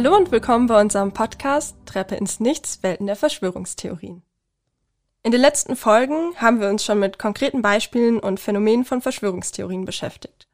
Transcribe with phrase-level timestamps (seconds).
[0.00, 4.22] Hallo und willkommen bei unserem Podcast Treppe ins Nichts, Welten der Verschwörungstheorien.
[5.24, 9.84] In den letzten Folgen haben wir uns schon mit konkreten Beispielen und Phänomenen von Verschwörungstheorien
[9.84, 10.46] beschäftigt.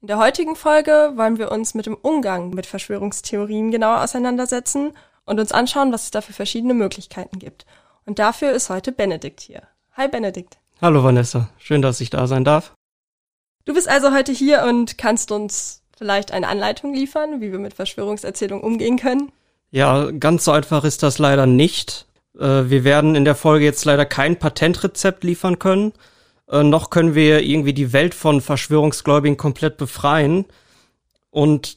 [0.00, 4.92] In der heutigen Folge wollen wir uns mit dem Umgang mit Verschwörungstheorien genauer auseinandersetzen
[5.24, 7.66] und uns anschauen, was es da für verschiedene Möglichkeiten gibt.
[8.06, 9.62] Und dafür ist heute Benedikt hier.
[9.92, 10.58] Hi Benedikt.
[10.82, 12.74] Hallo Vanessa, schön, dass ich da sein darf.
[13.66, 17.74] Du bist also heute hier und kannst uns vielleicht eine Anleitung liefern, wie wir mit
[17.74, 19.30] Verschwörungserzählungen umgehen können?
[19.70, 22.06] Ja, ganz so einfach ist das leider nicht.
[22.38, 25.92] Äh, wir werden in der Folge jetzt leider kein Patentrezept liefern können.
[26.48, 30.46] Äh, noch können wir irgendwie die Welt von Verschwörungsgläubigen komplett befreien.
[31.28, 31.76] Und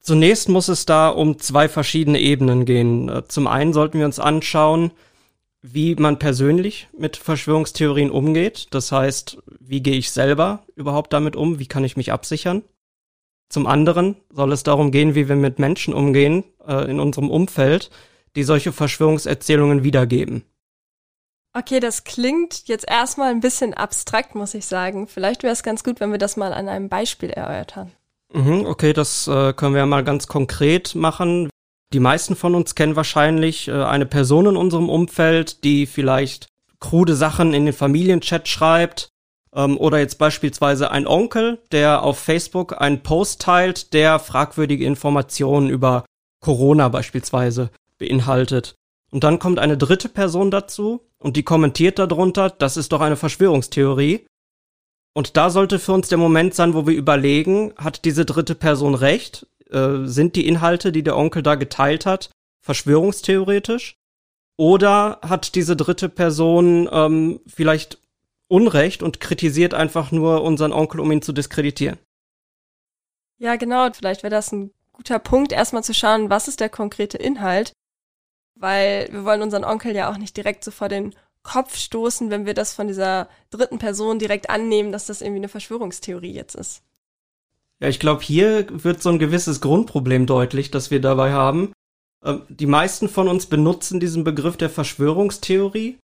[0.00, 3.08] zunächst muss es da um zwei verschiedene Ebenen gehen.
[3.08, 4.90] Äh, zum einen sollten wir uns anschauen,
[5.62, 8.66] wie man persönlich mit Verschwörungstheorien umgeht.
[8.72, 11.60] Das heißt, wie gehe ich selber überhaupt damit um?
[11.60, 12.64] Wie kann ich mich absichern?
[13.50, 17.90] Zum anderen soll es darum gehen, wie wir mit Menschen umgehen äh, in unserem Umfeld,
[18.36, 20.44] die solche Verschwörungserzählungen wiedergeben.
[21.52, 25.08] Okay, das klingt jetzt erstmal ein bisschen abstrakt, muss ich sagen.
[25.08, 27.90] Vielleicht wäre es ganz gut, wenn wir das mal an einem Beispiel erörtern.
[28.32, 31.50] Mhm, okay, das äh, können wir ja mal ganz konkret machen.
[31.92, 36.46] Die meisten von uns kennen wahrscheinlich äh, eine Person in unserem Umfeld, die vielleicht
[36.78, 39.10] krude Sachen in den Familienchat schreibt.
[39.54, 45.68] Ähm, oder jetzt beispielsweise ein Onkel, der auf Facebook einen Post teilt, der fragwürdige Informationen
[45.68, 46.04] über
[46.40, 48.74] Corona beispielsweise beinhaltet.
[49.10, 53.16] Und dann kommt eine dritte Person dazu und die kommentiert darunter, das ist doch eine
[53.16, 54.26] Verschwörungstheorie.
[55.12, 58.94] Und da sollte für uns der Moment sein, wo wir überlegen, hat diese dritte Person
[58.94, 59.46] recht?
[59.70, 62.30] Äh, sind die Inhalte, die der Onkel da geteilt hat,
[62.64, 63.96] verschwörungstheoretisch?
[64.56, 67.98] Oder hat diese dritte Person ähm, vielleicht
[68.50, 71.98] Unrecht und kritisiert einfach nur unseren Onkel, um ihn zu diskreditieren?
[73.38, 73.88] Ja, genau.
[73.92, 77.72] Vielleicht wäre das ein guter Punkt, erstmal zu schauen, was ist der konkrete Inhalt.
[78.56, 82.44] Weil wir wollen unseren Onkel ja auch nicht direkt so vor den Kopf stoßen, wenn
[82.44, 86.82] wir das von dieser dritten Person direkt annehmen, dass das irgendwie eine Verschwörungstheorie jetzt ist.
[87.80, 91.72] Ja, ich glaube, hier wird so ein gewisses Grundproblem deutlich, das wir dabei haben.
[92.22, 95.98] Ähm, die meisten von uns benutzen diesen Begriff der Verschwörungstheorie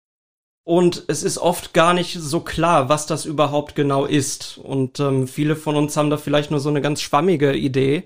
[0.65, 4.57] und es ist oft gar nicht so klar, was das überhaupt genau ist.
[4.57, 8.05] Und ähm, viele von uns haben da vielleicht nur so eine ganz schwammige Idee.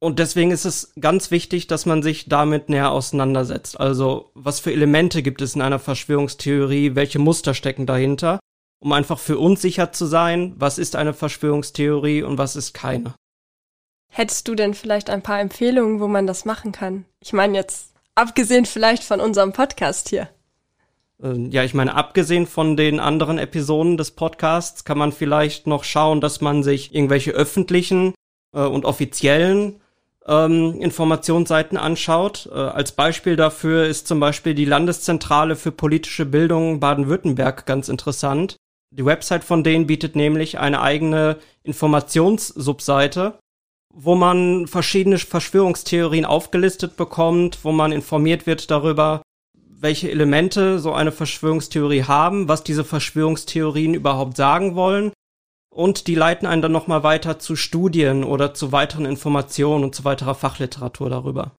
[0.00, 3.80] Und deswegen ist es ganz wichtig, dass man sich damit näher auseinandersetzt.
[3.80, 6.94] Also, was für Elemente gibt es in einer Verschwörungstheorie?
[6.94, 8.38] Welche Muster stecken dahinter?
[8.84, 13.14] um einfach für uns sicher zu sein, was ist eine Verschwörungstheorie und was ist keine.
[14.12, 17.06] Hättest du denn vielleicht ein paar Empfehlungen, wo man das machen kann?
[17.20, 20.28] Ich meine jetzt, abgesehen vielleicht von unserem Podcast hier.
[21.24, 25.82] Ähm, ja, ich meine, abgesehen von den anderen Episoden des Podcasts kann man vielleicht noch
[25.82, 28.14] schauen, dass man sich irgendwelche öffentlichen
[28.54, 29.80] äh, und offiziellen
[30.26, 32.48] ähm, Informationsseiten anschaut.
[32.52, 38.56] Äh, als Beispiel dafür ist zum Beispiel die Landeszentrale für politische Bildung Baden-Württemberg ganz interessant.
[38.90, 43.38] Die Website von denen bietet nämlich eine eigene Informationssubseite,
[43.92, 49.22] wo man verschiedene Verschwörungstheorien aufgelistet bekommt, wo man informiert wird darüber,
[49.84, 55.12] welche Elemente so eine Verschwörungstheorie haben, was diese Verschwörungstheorien überhaupt sagen wollen.
[55.70, 60.04] Und die leiten einen dann nochmal weiter zu Studien oder zu weiteren Informationen und zu
[60.06, 61.52] weiterer Fachliteratur darüber.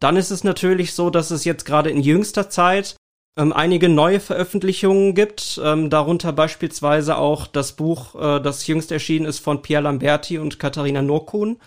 [0.00, 2.96] Dann ist es natürlich so, dass es jetzt gerade in jüngster Zeit
[3.36, 9.26] ähm, einige neue Veröffentlichungen gibt, ähm, darunter beispielsweise auch das Buch, äh, das jüngst erschienen
[9.26, 11.58] ist von Pierre Lamberti und Katharina Norkun.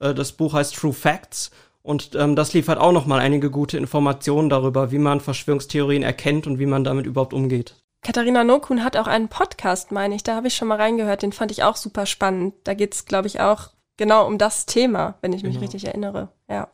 [0.00, 1.50] Äh, das Buch heißt True Facts
[1.82, 6.46] und ähm, das liefert auch noch mal einige gute Informationen darüber, wie man Verschwörungstheorien erkennt
[6.46, 7.74] und wie man damit überhaupt umgeht.
[8.02, 10.22] Katharina Nokun hat auch einen Podcast, meine ich.
[10.22, 11.22] Da habe ich schon mal reingehört.
[11.22, 12.54] Den fand ich auch super spannend.
[12.64, 15.62] Da geht's, glaube ich, auch genau um das Thema, wenn ich mich genau.
[15.62, 16.28] richtig erinnere.
[16.48, 16.68] Ja.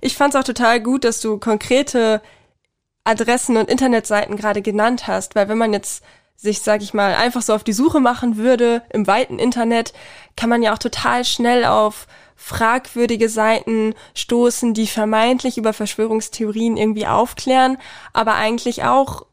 [0.00, 2.20] Ich fand es auch total gut, dass du konkrete
[3.04, 6.04] Adressen und Internetseiten gerade genannt hast, weil wenn man jetzt
[6.36, 9.92] sich, sag ich mal, einfach so auf die Suche machen würde im weiten Internet,
[10.36, 17.06] kann man ja auch total schnell auf fragwürdige Seiten stoßen, die vermeintlich über Verschwörungstheorien irgendwie
[17.06, 17.78] aufklären,
[18.12, 19.26] aber eigentlich auch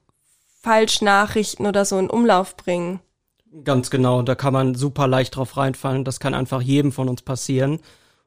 [0.62, 3.00] Falschnachrichten oder so in Umlauf bringen.
[3.64, 6.06] Ganz genau, da kann man super leicht drauf reinfallen.
[6.06, 7.80] Das kann einfach jedem von uns passieren.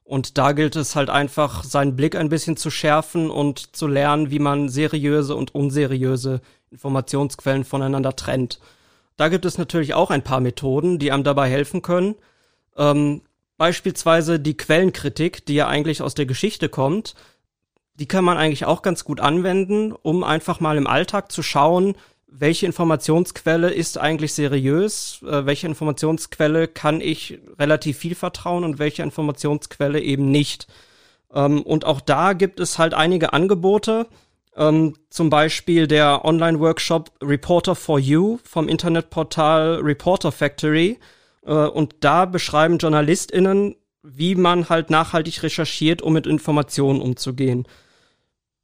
[0.02, 4.30] Und da gilt es halt einfach, seinen Blick ein bisschen zu schärfen und zu lernen,
[4.30, 6.42] wie man seriöse und unseriöse
[6.74, 8.58] Informationsquellen voneinander trennt.
[9.16, 12.16] Da gibt es natürlich auch ein paar Methoden, die einem dabei helfen können.
[12.76, 13.22] Ähm,
[13.56, 17.14] beispielsweise die Quellenkritik, die ja eigentlich aus der Geschichte kommt.
[17.94, 21.94] Die kann man eigentlich auch ganz gut anwenden, um einfach mal im Alltag zu schauen,
[22.26, 29.04] welche Informationsquelle ist eigentlich seriös, äh, welche Informationsquelle kann ich relativ viel vertrauen und welche
[29.04, 30.66] Informationsquelle eben nicht.
[31.32, 34.08] Ähm, und auch da gibt es halt einige Angebote.
[34.56, 40.98] Ähm, zum Beispiel der Online-Workshop Reporter for You vom Internetportal Reporter Factory.
[41.44, 47.66] Äh, und da beschreiben JournalistInnen, wie man halt nachhaltig recherchiert, um mit Informationen umzugehen.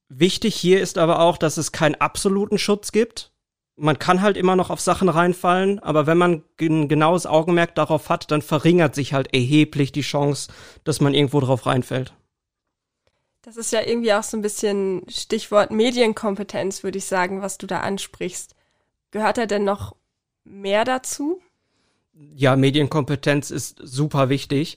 [0.08, 3.32] Wichtig hier ist aber auch, dass es keinen absoluten Schutz gibt.
[3.76, 8.10] Man kann halt immer noch auf Sachen reinfallen, aber wenn man ein genaues Augenmerk darauf
[8.10, 10.52] hat, dann verringert sich halt erheblich die Chance,
[10.84, 12.12] dass man irgendwo drauf reinfällt.
[13.42, 17.66] Das ist ja irgendwie auch so ein bisschen Stichwort Medienkompetenz, würde ich sagen, was du
[17.66, 18.54] da ansprichst.
[19.12, 19.96] Gehört da denn noch
[20.44, 21.40] mehr dazu?
[22.12, 24.76] Ja, Medienkompetenz ist super wichtig.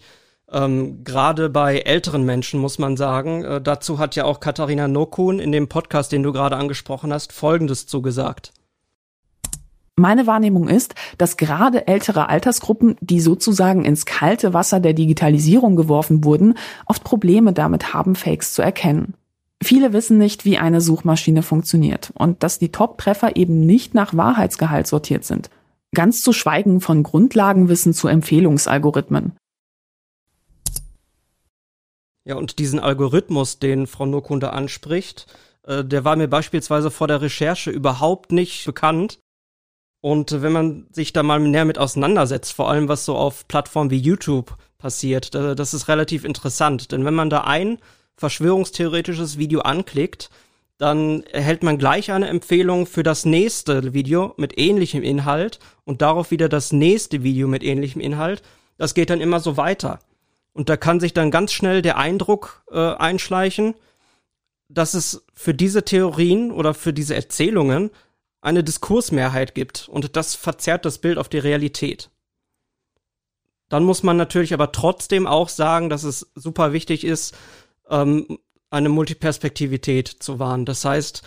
[0.49, 3.43] Ähm, Gerade bei älteren Menschen muss man sagen.
[3.43, 7.33] Äh, dazu hat ja auch Katharina Nokun in dem Podcast, den du gerade angesprochen hast,
[7.33, 8.53] Folgendes zugesagt.
[9.95, 16.23] Meine Wahrnehmung ist, dass gerade ältere Altersgruppen, die sozusagen ins kalte Wasser der Digitalisierung geworfen
[16.23, 16.55] wurden,
[16.87, 19.13] oft Probleme damit haben, Fakes zu erkennen.
[19.63, 24.87] Viele wissen nicht, wie eine Suchmaschine funktioniert und dass die Top-Treffer eben nicht nach Wahrheitsgehalt
[24.87, 25.49] sortiert sind.
[25.93, 29.33] Ganz zu schweigen von Grundlagenwissen zu Empfehlungsalgorithmen.
[32.25, 35.27] Ja, und diesen Algorithmus, den Frau Nokunde anspricht,
[35.63, 39.19] äh, der war mir beispielsweise vor der Recherche überhaupt nicht bekannt.
[40.03, 43.89] Und wenn man sich da mal näher mit auseinandersetzt, vor allem was so auf Plattformen
[43.89, 46.91] wie YouTube passiert, das ist relativ interessant.
[46.91, 47.77] Denn wenn man da ein
[48.17, 50.29] verschwörungstheoretisches Video anklickt,
[50.77, 56.31] dann erhält man gleich eine Empfehlung für das nächste Video mit ähnlichem Inhalt und darauf
[56.31, 58.41] wieder das nächste Video mit ähnlichem Inhalt.
[58.77, 59.99] Das geht dann immer so weiter.
[60.51, 63.73] Und da kann sich dann ganz schnell der Eindruck äh, einschleichen,
[64.67, 67.89] dass es für diese Theorien oder für diese Erzählungen
[68.43, 72.09] eine Diskursmehrheit gibt und das verzerrt das Bild auf die Realität.
[73.69, 77.35] Dann muss man natürlich aber trotzdem auch sagen, dass es super wichtig ist,
[77.89, 78.37] ähm,
[78.69, 80.65] eine Multiperspektivität zu wahren.
[80.65, 81.23] Das heißt,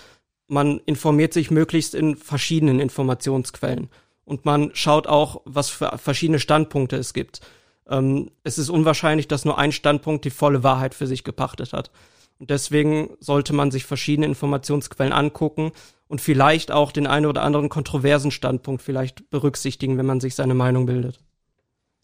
[0.46, 3.88] man informiert sich möglichst in verschiedenen Informationsquellen
[4.24, 7.40] und man schaut auch, was für verschiedene Standpunkte es gibt.
[7.88, 11.90] Ähm, es ist unwahrscheinlich, dass nur ein Standpunkt die volle Wahrheit für sich gepachtet hat.
[12.38, 15.72] Und deswegen sollte man sich verschiedene Informationsquellen angucken
[16.08, 20.54] und vielleicht auch den einen oder anderen kontroversen Standpunkt vielleicht berücksichtigen, wenn man sich seine
[20.54, 21.18] Meinung bildet.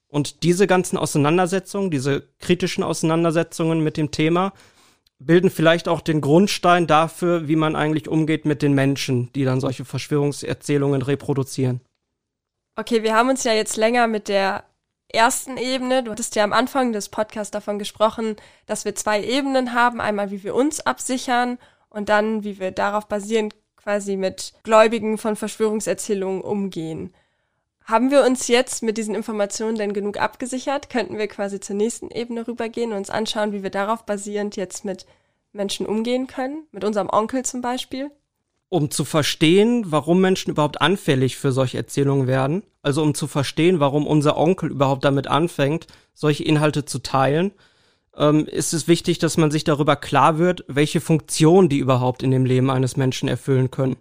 [0.09, 4.53] Und diese ganzen Auseinandersetzungen, diese kritischen Auseinandersetzungen mit dem Thema,
[5.19, 9.61] bilden vielleicht auch den Grundstein dafür, wie man eigentlich umgeht mit den Menschen, die dann
[9.61, 11.81] solche Verschwörungserzählungen reproduzieren.
[12.77, 14.65] Okay, wir haben uns ja jetzt länger mit der
[15.09, 19.75] ersten Ebene, du hattest ja am Anfang des Podcasts davon gesprochen, dass wir zwei Ebenen
[19.75, 21.59] haben, einmal wie wir uns absichern
[21.91, 27.12] und dann wie wir darauf basierend quasi mit Gläubigen von Verschwörungserzählungen umgehen.
[27.84, 30.88] Haben wir uns jetzt mit diesen Informationen denn genug abgesichert?
[30.88, 34.84] Könnten wir quasi zur nächsten Ebene rübergehen und uns anschauen, wie wir darauf basierend jetzt
[34.84, 35.06] mit
[35.52, 36.67] Menschen umgehen können?
[36.70, 38.11] Mit unserem Onkel zum Beispiel?
[38.69, 43.81] Um zu verstehen, warum Menschen überhaupt anfällig für solche Erzählungen werden, also um zu verstehen,
[43.81, 47.52] warum unser Onkel überhaupt damit anfängt, solche Inhalte zu teilen,
[48.17, 52.31] ähm, ist es wichtig, dass man sich darüber klar wird, welche Funktion die überhaupt in
[52.31, 53.96] dem Leben eines Menschen erfüllen können.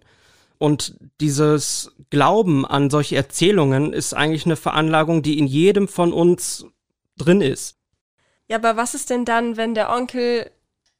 [0.58, 6.66] Und dieses Glauben an solche Erzählungen ist eigentlich eine Veranlagung, die in jedem von uns
[7.16, 7.78] drin ist.
[8.48, 10.50] Ja, aber was ist denn dann, wenn der Onkel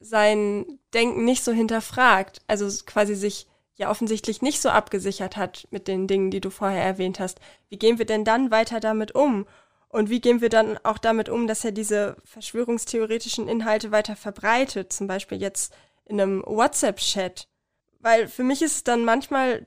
[0.00, 3.46] sein Denken nicht so hinterfragt, also quasi sich
[3.76, 7.40] ja offensichtlich nicht so abgesichert hat mit den Dingen, die du vorher erwähnt hast?
[7.68, 9.46] Wie gehen wir denn dann weiter damit um?
[9.92, 14.90] Und wie gehen wir dann auch damit um, dass er diese verschwörungstheoretischen Inhalte weiter verbreitet,
[14.90, 15.74] zum Beispiel jetzt
[16.06, 17.46] in einem WhatsApp-Chat?
[18.00, 19.66] Weil für mich ist es dann manchmal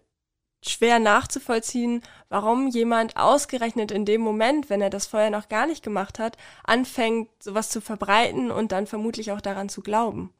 [0.65, 5.83] schwer nachzuvollziehen, warum jemand ausgerechnet in dem Moment, wenn er das vorher noch gar nicht
[5.83, 10.33] gemacht hat, anfängt, sowas zu verbreiten und dann vermutlich auch daran zu glauben.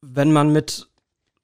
[0.00, 0.88] Wenn man mit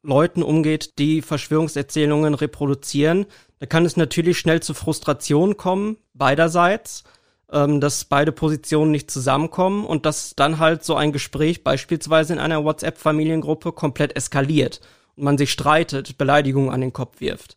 [0.03, 3.27] Leuten umgeht, die Verschwörungserzählungen reproduzieren,
[3.59, 7.05] da kann es natürlich schnell zu Frustration kommen, beiderseits
[7.53, 12.39] ähm, dass beide Positionen nicht zusammenkommen und dass dann halt so ein Gespräch beispielsweise in
[12.39, 14.81] einer WhatsApp-Familiengruppe komplett eskaliert
[15.15, 17.57] und man sich streitet, Beleidigungen an den Kopf wirft.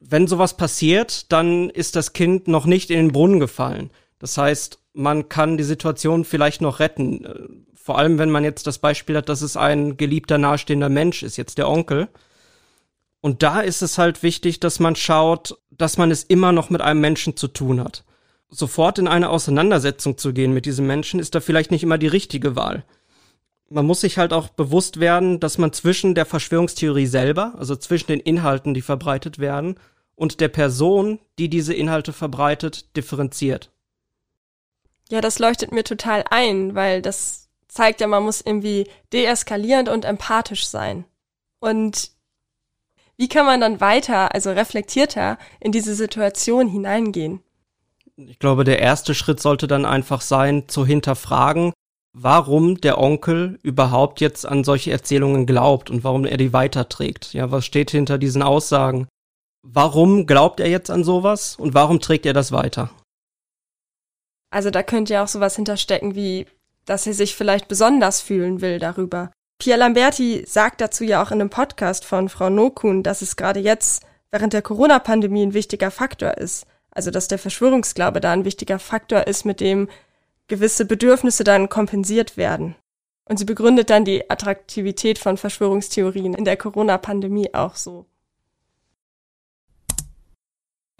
[0.00, 3.90] Wenn sowas passiert, dann ist das Kind noch nicht in den Brunnen gefallen.
[4.20, 7.24] Das heißt, man kann die Situation vielleicht noch retten.
[7.24, 11.22] Äh, vor allem, wenn man jetzt das Beispiel hat, dass es ein geliebter, nahestehender Mensch
[11.22, 12.08] ist, jetzt der Onkel.
[13.20, 16.80] Und da ist es halt wichtig, dass man schaut, dass man es immer noch mit
[16.80, 18.04] einem Menschen zu tun hat
[18.50, 22.06] sofort in eine Auseinandersetzung zu gehen mit diesem Menschen, ist da vielleicht nicht immer die
[22.06, 22.84] richtige Wahl.
[23.70, 28.06] Man muss sich halt auch bewusst werden, dass man zwischen der Verschwörungstheorie selber, also zwischen
[28.06, 29.78] den Inhalten, die verbreitet werden,
[30.14, 33.70] und der Person, die diese Inhalte verbreitet, differenziert.
[35.10, 40.04] Ja, das leuchtet mir total ein, weil das zeigt ja, man muss irgendwie deeskalierend und
[40.04, 41.04] empathisch sein.
[41.60, 42.10] Und
[43.16, 47.42] wie kann man dann weiter, also reflektierter in diese Situation hineingehen?
[48.26, 51.72] Ich glaube, der erste Schritt sollte dann einfach sein, zu hinterfragen,
[52.12, 57.32] warum der Onkel überhaupt jetzt an solche Erzählungen glaubt und warum er die weiterträgt.
[57.32, 59.06] Ja, was steht hinter diesen Aussagen?
[59.62, 62.90] Warum glaubt er jetzt an sowas und warum trägt er das weiter?
[64.50, 66.46] Also da könnte ja auch sowas hinterstecken wie,
[66.86, 69.30] dass er sich vielleicht besonders fühlen will darüber.
[69.60, 73.60] Pierre Lamberti sagt dazu ja auch in einem Podcast von Frau Nokun, dass es gerade
[73.60, 76.66] jetzt während der Corona-Pandemie ein wichtiger Faktor ist.
[76.98, 79.88] Also dass der Verschwörungsglaube da ein wichtiger Faktor ist, mit dem
[80.48, 82.74] gewisse Bedürfnisse dann kompensiert werden.
[83.24, 88.06] Und sie begründet dann die Attraktivität von Verschwörungstheorien in der Corona-Pandemie auch so.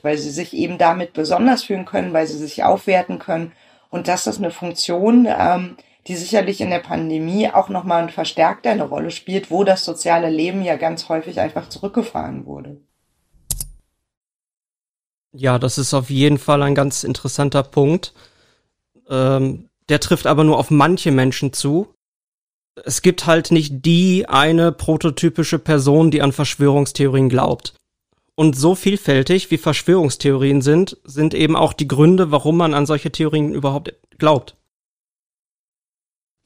[0.00, 3.50] Weil sie sich eben damit besonders fühlen können, weil sie sich aufwerten können.
[3.90, 9.10] Und das eine Funktion, ähm, die sicherlich in der Pandemie auch nochmal verstärkt eine Rolle
[9.10, 12.80] spielt, wo das soziale Leben ja ganz häufig einfach zurückgefahren wurde.
[15.32, 18.14] Ja, das ist auf jeden Fall ein ganz interessanter Punkt.
[19.08, 21.94] Ähm, der trifft aber nur auf manche Menschen zu.
[22.84, 27.74] Es gibt halt nicht die eine prototypische Person, die an Verschwörungstheorien glaubt.
[28.34, 33.10] Und so vielfältig wie Verschwörungstheorien sind, sind eben auch die Gründe, warum man an solche
[33.10, 34.54] Theorien überhaupt glaubt.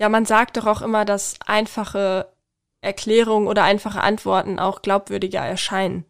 [0.01, 2.33] Ja, man sagt doch auch immer, dass einfache
[2.81, 6.05] Erklärungen oder einfache Antworten auch glaubwürdiger erscheinen.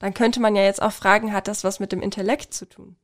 [0.00, 2.96] Dann könnte man ja jetzt auch fragen, hat das was mit dem Intellekt zu tun?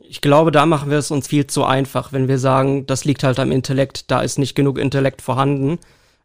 [0.00, 3.22] Ich glaube, da machen wir es uns viel zu einfach, wenn wir sagen, das liegt
[3.22, 5.78] halt am Intellekt, da ist nicht genug Intellekt vorhanden.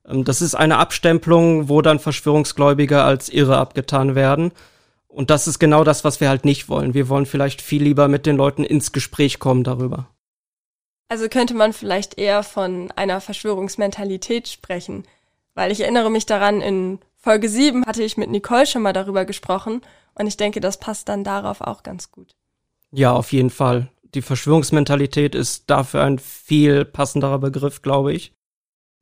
[0.08, 4.54] Ähm, das ist eine Abstempelung, wo dann Verschwörungsgläubige als irre abgetan werden.
[5.10, 6.94] Und das ist genau das, was wir halt nicht wollen.
[6.94, 10.08] Wir wollen vielleicht viel lieber mit den Leuten ins Gespräch kommen darüber.
[11.10, 15.04] Also könnte man vielleicht eher von einer Verschwörungsmentalität sprechen,
[15.54, 19.26] weil ich erinnere mich daran, in Folge 7 hatte ich mit Nicole schon mal darüber
[19.26, 19.82] gesprochen
[20.16, 22.32] und ich denke, das passt dann darauf auch ganz gut.
[22.92, 23.90] Ja, auf jeden Fall.
[24.16, 28.34] Die Verschwörungsmentalität ist dafür ein viel passenderer Begriff, glaube ich.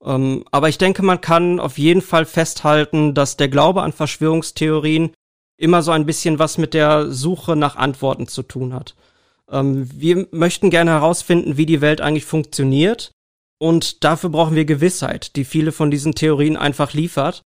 [0.03, 5.11] Ähm, aber ich denke, man kann auf jeden Fall festhalten, dass der Glaube an Verschwörungstheorien
[5.57, 8.95] immer so ein bisschen was mit der Suche nach Antworten zu tun hat.
[9.49, 13.11] Ähm, wir möchten gerne herausfinden, wie die Welt eigentlich funktioniert.
[13.61, 17.41] Und dafür brauchen wir Gewissheit, die viele von diesen Theorien einfach liefert.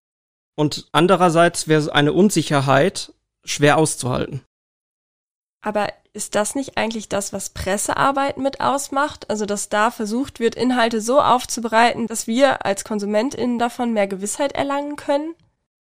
[0.56, 4.42] Und andererseits wäre eine Unsicherheit schwer auszuhalten.
[5.62, 9.30] Aber ist das nicht eigentlich das, was Pressearbeit mit ausmacht?
[9.30, 14.52] Also, dass da versucht wird, Inhalte so aufzubereiten, dass wir als KonsumentInnen davon mehr Gewissheit
[14.54, 15.34] erlangen können?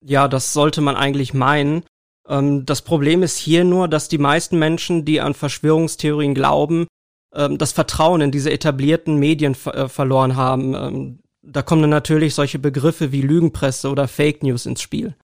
[0.02, 1.84] Ja, das sollte man eigentlich meinen.
[2.28, 6.88] Ähm, das Problem ist hier nur, dass die meisten Menschen, die an Verschwörungstheorien glauben,
[7.34, 10.74] ähm, das Vertrauen in diese etablierten Medien äh, verloren haben.
[10.74, 15.16] Ähm, da kommen dann natürlich solche Begriffe wie Lügenpresse oder Fake News ins Spiel.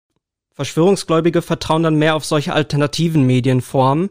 [0.53, 4.09] Verschwörungsgläubige vertrauen dann mehr auf solche alternativen Medienformen,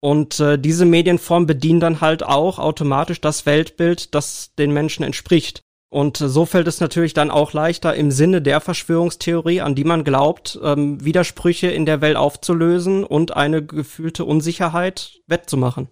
[0.00, 5.62] und äh, diese Medienform bedient dann halt auch automatisch das Weltbild, das den Menschen entspricht.
[5.90, 9.84] Und äh, so fällt es natürlich dann auch leichter, im Sinne der Verschwörungstheorie, an die
[9.84, 15.88] man glaubt, ähm, Widersprüche in der Welt aufzulösen und eine gefühlte Unsicherheit wettzumachen.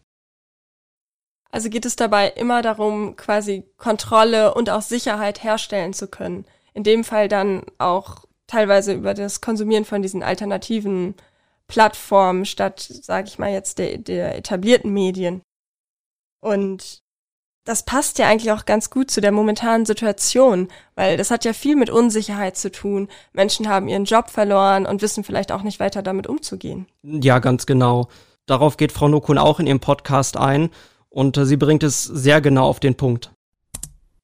[1.57, 6.45] Also geht es dabei immer darum, quasi Kontrolle und auch Sicherheit herstellen zu können.
[6.75, 11.15] In dem Fall dann auch teilweise über das Konsumieren von diesen alternativen
[11.67, 15.41] Plattformen statt, sage ich mal jetzt, der, der etablierten Medien.
[16.41, 17.01] Und
[17.65, 21.55] das passt ja eigentlich auch ganz gut zu der momentanen Situation, weil das hat ja
[21.55, 23.09] viel mit Unsicherheit zu tun.
[23.33, 26.87] Menschen haben ihren Job verloren und wissen vielleicht auch nicht weiter damit umzugehen.
[27.03, 28.09] Ja, ganz genau.
[28.45, 30.69] Darauf geht Frau Nokun auch in ihrem Podcast ein
[31.17, 33.33] und sie bringt es sehr genau auf den Punkt.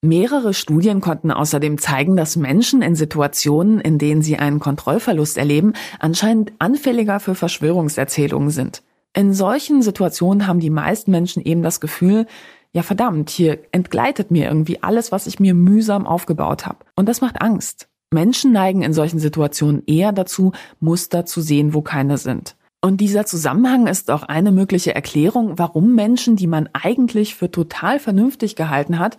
[0.03, 5.73] Mehrere Studien konnten außerdem zeigen, dass Menschen in Situationen, in denen sie einen Kontrollverlust erleben,
[6.01, 8.83] anscheinend anfälliger für Verschwörungserzählungen sind.
[9.15, 12.27] In solchen Situationen haben die meisten Menschen eben das Gefühl,
[12.73, 16.79] ja verdammt, hier entgleitet mir irgendwie alles, was ich mir mühsam aufgebaut habe.
[16.95, 17.89] Und das macht Angst.
[18.11, 22.57] Menschen neigen in solchen Situationen eher dazu, Muster zu sehen, wo keine sind.
[22.85, 28.01] Und dieser Zusammenhang ist auch eine mögliche Erklärung, warum Menschen, die man eigentlich für total
[28.01, 29.19] vernünftig gehalten hat,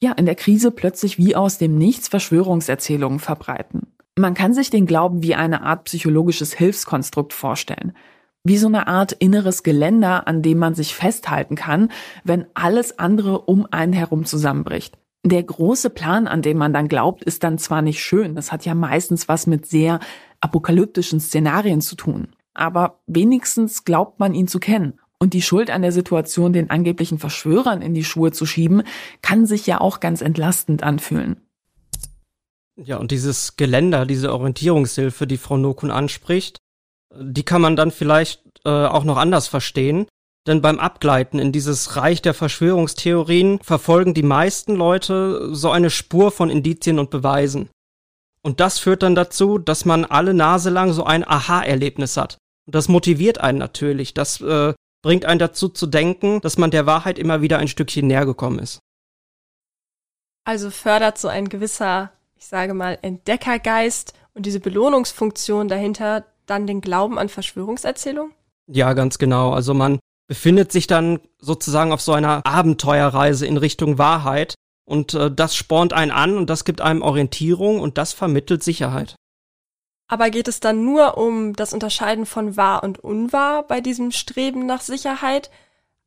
[0.00, 3.86] ja, in der Krise plötzlich wie aus dem Nichts Verschwörungserzählungen verbreiten.
[4.16, 7.92] Man kann sich den Glauben wie eine Art psychologisches Hilfskonstrukt vorstellen.
[8.42, 11.90] Wie so eine Art inneres Geländer, an dem man sich festhalten kann,
[12.24, 14.98] wenn alles andere um einen herum zusammenbricht.
[15.24, 18.64] Der große Plan, an den man dann glaubt, ist dann zwar nicht schön, das hat
[18.64, 20.00] ja meistens was mit sehr
[20.40, 22.28] apokalyptischen Szenarien zu tun,
[22.58, 27.18] aber wenigstens glaubt man ihn zu kennen Und die Schuld an der Situation den angeblichen
[27.18, 28.82] Verschwörern in die Schuhe zu schieben,
[29.22, 31.40] kann sich ja auch ganz entlastend anfühlen.
[32.76, 36.58] Ja, und dieses Geländer, diese Orientierungshilfe, die Frau Nokun anspricht,
[37.20, 40.06] die kann man dann vielleicht äh, auch noch anders verstehen.
[40.46, 46.30] Denn beim Abgleiten in dieses Reich der Verschwörungstheorien verfolgen die meisten Leute so eine Spur
[46.30, 47.68] von Indizien und Beweisen.
[48.42, 52.38] Und das führt dann dazu, dass man alle Nase lang so ein Aha-Erlebnis hat.
[52.68, 54.12] Und das motiviert einen natürlich.
[54.12, 58.06] Das äh, bringt einen dazu zu denken, dass man der Wahrheit immer wieder ein Stückchen
[58.06, 58.78] näher gekommen ist.
[60.44, 66.82] Also fördert so ein gewisser, ich sage mal, Entdeckergeist und diese Belohnungsfunktion dahinter dann den
[66.82, 68.34] Glauben an Verschwörungserzählungen?
[68.66, 69.52] Ja, ganz genau.
[69.54, 74.56] Also man befindet sich dann sozusagen auf so einer Abenteuerreise in Richtung Wahrheit
[74.86, 79.16] und äh, das spornt einen an und das gibt einem Orientierung und das vermittelt Sicherheit.
[80.08, 84.64] Aber geht es dann nur um das Unterscheiden von wahr und unwahr bei diesem Streben
[84.64, 85.50] nach Sicherheit?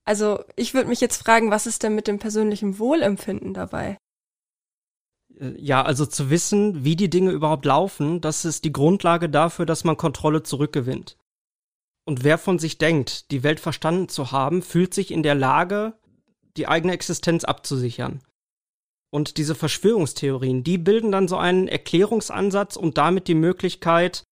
[0.03, 3.97] Also ich würde mich jetzt fragen, was ist denn mit dem persönlichen Wohlempfinden dabei?
[5.39, 9.67] Äh, ja, also zu wissen, wie die Dinge überhaupt laufen, das ist die Grundlage dafür,
[9.67, 11.17] dass man Kontrolle zurückgewinnt.
[12.03, 15.93] Und wer von sich denkt, die Welt verstanden zu haben, fühlt sich in der Lage,
[16.57, 18.21] die eigene Existenz abzusichern.
[19.11, 24.23] Und diese Verschwörungstheorien, die bilden dann so einen Erklärungsansatz und damit die Möglichkeit,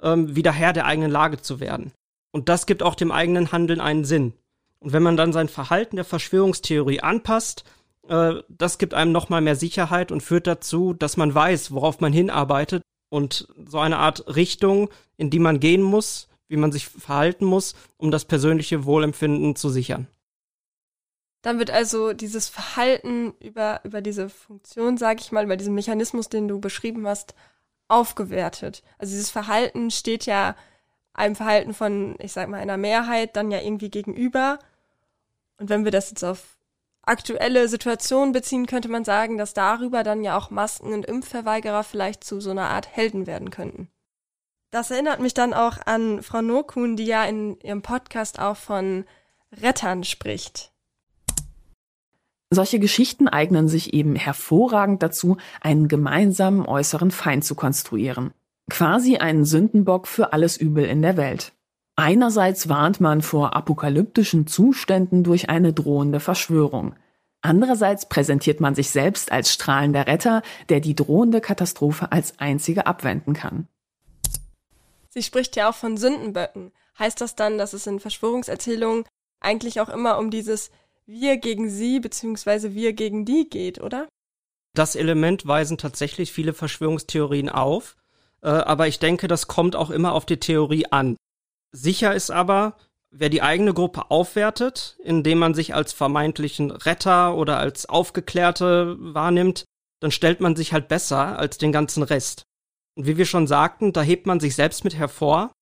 [0.00, 1.92] ähm, wieder Herr der eigenen Lage zu werden.
[2.32, 4.32] Und das gibt auch dem eigenen Handeln einen Sinn.
[4.78, 7.64] Und wenn man dann sein Verhalten der Verschwörungstheorie anpasst,
[8.08, 12.12] äh, das gibt einem nochmal mehr Sicherheit und führt dazu, dass man weiß, worauf man
[12.12, 17.44] hinarbeitet und so eine Art Richtung, in die man gehen muss, wie man sich verhalten
[17.44, 20.08] muss, um das persönliche Wohlempfinden zu sichern.
[21.42, 26.28] Dann wird also dieses Verhalten über, über diese Funktion, sag ich mal, über diesen Mechanismus,
[26.28, 27.34] den du beschrieben hast,
[27.88, 28.82] aufgewertet.
[28.98, 30.56] Also dieses Verhalten steht ja
[31.14, 34.58] einem Verhalten von, ich sag mal, einer Mehrheit dann ja irgendwie gegenüber.
[35.58, 36.56] Und wenn wir das jetzt auf
[37.02, 42.24] aktuelle Situationen beziehen, könnte man sagen, dass darüber dann ja auch Masken- und Impfverweigerer vielleicht
[42.24, 43.90] zu so einer Art Helden werden könnten.
[44.70, 49.04] Das erinnert mich dann auch an Frau Nokun, die ja in ihrem Podcast auch von
[49.52, 50.71] Rettern spricht.
[52.54, 58.34] Solche Geschichten eignen sich eben hervorragend dazu, einen gemeinsamen äußeren Feind zu konstruieren.
[58.68, 61.54] Quasi einen Sündenbock für alles Übel in der Welt.
[61.96, 66.94] Einerseits warnt man vor apokalyptischen Zuständen durch eine drohende Verschwörung.
[67.40, 73.32] Andererseits präsentiert man sich selbst als strahlender Retter, der die drohende Katastrophe als einzige abwenden
[73.32, 73.66] kann.
[75.08, 76.72] Sie spricht ja auch von Sündenböcken.
[76.98, 79.04] Heißt das dann, dass es in Verschwörungserzählungen
[79.40, 80.70] eigentlich auch immer um dieses
[81.14, 82.72] Wir gegen sie bzw.
[82.72, 84.08] wir gegen die geht, oder?
[84.74, 87.98] Das Element weisen tatsächlich viele Verschwörungstheorien auf,
[88.40, 91.16] äh, aber ich denke, das kommt auch immer auf die Theorie an.
[91.70, 92.78] Sicher ist aber,
[93.10, 99.66] wer die eigene Gruppe aufwertet, indem man sich als vermeintlichen Retter oder als Aufgeklärte wahrnimmt,
[100.00, 102.44] dann stellt man sich halt besser als den ganzen Rest.
[102.96, 105.52] Und wie wir schon sagten, da hebt man sich selbst mit hervor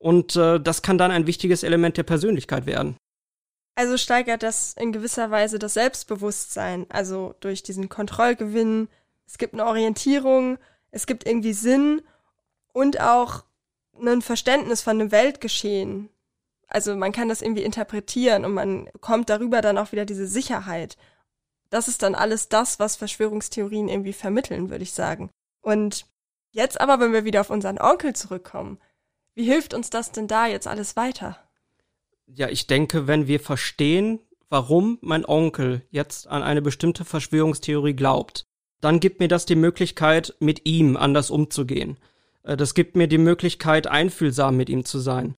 [0.00, 2.96] und äh, das kann dann ein wichtiges Element der Persönlichkeit werden.
[3.74, 8.88] Also steigert das in gewisser Weise das Selbstbewusstsein, also durch diesen Kontrollgewinn.
[9.26, 10.58] Es gibt eine Orientierung,
[10.90, 12.02] es gibt irgendwie Sinn
[12.72, 13.44] und auch
[14.00, 16.08] ein Verständnis von dem Weltgeschehen.
[16.68, 20.96] Also man kann das irgendwie interpretieren und man bekommt darüber dann auch wieder diese Sicherheit.
[21.70, 25.30] Das ist dann alles das, was Verschwörungstheorien irgendwie vermitteln, würde ich sagen.
[25.60, 26.06] Und
[26.50, 28.78] jetzt aber, wenn wir wieder auf unseren Onkel zurückkommen,
[29.34, 31.43] wie hilft uns das denn da jetzt alles weiter?
[32.26, 38.44] Ja, ich denke, wenn wir verstehen, warum mein Onkel jetzt an eine bestimmte Verschwörungstheorie glaubt,
[38.80, 41.98] dann gibt mir das die Möglichkeit, mit ihm anders umzugehen.
[42.42, 45.34] Äh, das gibt mir die Möglichkeit, einfühlsam mit ihm zu sein.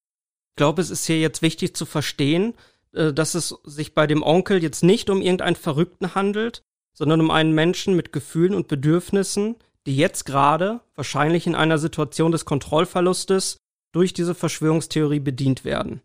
[0.51, 2.55] Ich glaube, es ist hier jetzt wichtig zu verstehen,
[2.92, 7.31] äh, dass es sich bei dem Onkel jetzt nicht um irgendeinen Verrückten handelt, sondern um
[7.31, 13.59] einen Menschen mit Gefühlen und Bedürfnissen, die jetzt gerade, wahrscheinlich in einer Situation des Kontrollverlustes,
[13.92, 16.01] durch diese Verschwörungstheorie bedient werden.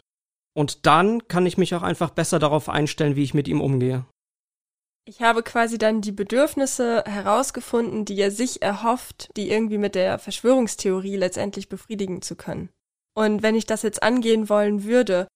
[0.54, 4.06] Und dann kann ich mich auch einfach besser darauf einstellen, wie ich mit ihm umgehe.
[5.06, 10.20] Ich habe quasi dann die Bedürfnisse herausgefunden, die er sich erhofft, die irgendwie mit der
[10.20, 12.70] Verschwörungstheorie letztendlich befriedigen zu können.
[13.14, 15.28] Und wenn ich das jetzt angehen wollen würde,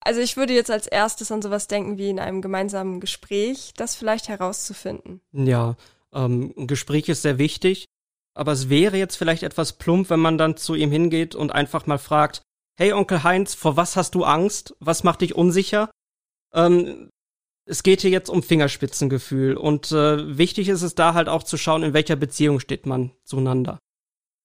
[0.00, 3.94] also ich würde jetzt als erstes an sowas denken wie in einem gemeinsamen Gespräch, das
[3.94, 5.22] vielleicht herauszufinden.
[5.32, 5.76] Ja,
[6.12, 7.86] ähm, ein Gespräch ist sehr wichtig,
[8.34, 11.86] aber es wäre jetzt vielleicht etwas plump, wenn man dann zu ihm hingeht und einfach
[11.86, 12.42] mal fragt,
[12.76, 14.74] hey Onkel Heinz, vor was hast du Angst?
[14.80, 15.90] Was macht dich unsicher?
[16.52, 17.10] Ähm,
[17.66, 21.56] es geht hier jetzt um Fingerspitzengefühl und äh, wichtig ist es da halt auch zu
[21.56, 23.78] schauen, in welcher Beziehung steht man zueinander.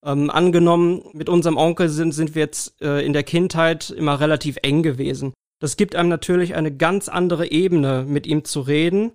[0.06, 4.58] Ähm, angenommen, mit unserem Onkel sind, sind wir jetzt äh, in der Kindheit immer relativ
[4.62, 5.34] eng gewesen.
[5.60, 9.12] Das gibt einem natürlich eine ganz andere Ebene, mit ihm zu reden.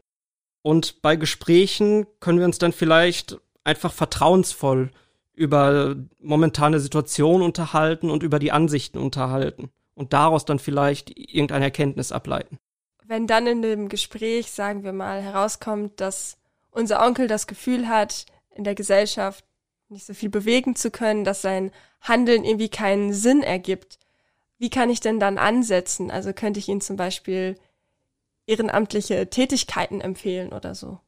[0.62, 4.90] Und bei Gesprächen können wir uns dann vielleicht einfach vertrauensvoll
[5.34, 12.12] über momentane Situation unterhalten und über die Ansichten unterhalten und daraus dann vielleicht irgendeine Erkenntnis
[12.12, 12.58] ableiten.
[13.04, 16.38] Wenn dann in dem Gespräch, sagen wir mal, herauskommt, dass
[16.70, 19.44] unser Onkel das Gefühl hat, in der Gesellschaft
[19.88, 21.70] nicht so viel bewegen zu können, dass sein
[22.00, 23.98] Handeln irgendwie keinen Sinn ergibt,
[24.58, 26.10] wie kann ich denn dann ansetzen?
[26.10, 27.58] Also könnte ich Ihnen zum Beispiel
[28.46, 31.00] ehrenamtliche Tätigkeiten empfehlen oder so?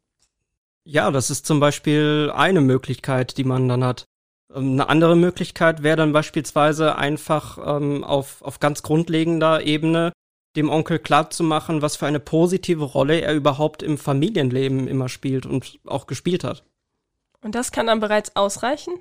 [0.85, 4.07] Ja, das ist zum Beispiel eine Möglichkeit, die man dann hat.
[4.55, 10.13] Ähm, eine andere Möglichkeit wäre dann beispielsweise einfach ähm, auf, auf ganz grundlegender Ebene
[10.57, 15.79] dem Onkel klarzumachen, was für eine positive Rolle er überhaupt im Familienleben immer spielt und
[15.85, 16.65] auch gespielt hat.
[17.43, 18.95] Und das kann dann bereits ausreichen?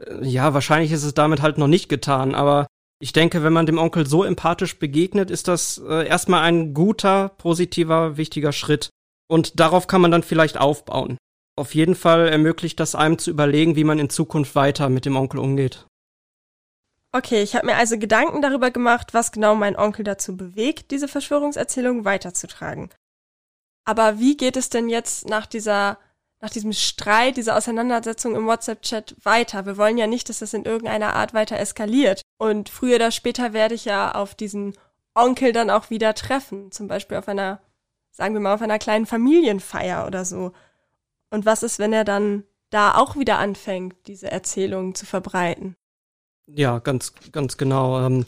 [0.00, 2.66] Äh, ja, wahrscheinlich ist es damit halt noch nicht getan, aber
[3.00, 7.28] ich denke, wenn man dem Onkel so empathisch begegnet, ist das äh, erstmal ein guter,
[7.28, 8.88] positiver, wichtiger Schritt.
[9.28, 11.18] Und darauf kann man dann vielleicht aufbauen.
[11.56, 15.16] Auf jeden Fall ermöglicht das einem zu überlegen, wie man in Zukunft weiter mit dem
[15.16, 15.86] Onkel umgeht.
[17.12, 21.06] Okay, ich habe mir also Gedanken darüber gemacht, was genau mein Onkel dazu bewegt, diese
[21.06, 22.90] Verschwörungserzählung weiterzutragen.
[23.84, 25.98] Aber wie geht es denn jetzt nach dieser,
[26.40, 29.64] nach diesem Streit, dieser Auseinandersetzung im WhatsApp-Chat weiter?
[29.64, 32.22] Wir wollen ja nicht, dass das in irgendeiner Art weiter eskaliert.
[32.36, 34.74] Und früher oder später werde ich ja auf diesen
[35.14, 36.72] Onkel dann auch wieder treffen.
[36.72, 37.60] Zum Beispiel auf einer,
[38.10, 40.52] sagen wir mal, auf einer kleinen Familienfeier oder so.
[41.34, 45.74] Und was ist, wenn er dann da auch wieder anfängt, diese Erzählungen zu verbreiten?
[46.46, 48.06] Ja, ganz, ganz genau.
[48.06, 48.24] Ähm,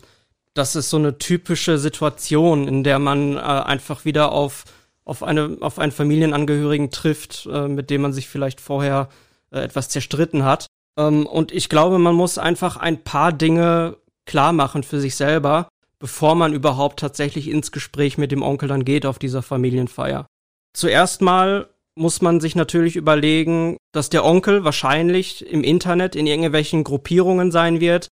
[0.55, 4.65] das ist so eine typische Situation, in der man äh, einfach wieder auf,
[5.05, 9.09] auf, eine, auf einen Familienangehörigen trifft, äh, mit dem man sich vielleicht vorher
[9.53, 10.67] äh, etwas zerstritten hat.
[10.99, 15.69] Ähm, und ich glaube, man muss einfach ein paar Dinge klar machen für sich selber,
[16.01, 20.27] bevor man überhaupt tatsächlich ins Gespräch mit dem Onkel dann geht auf dieser Familienfeier.
[20.73, 26.85] Zuerst mal muss man sich natürlich überlegen, dass der Onkel wahrscheinlich im Internet in irgendwelchen
[26.85, 28.09] Gruppierungen sein wird,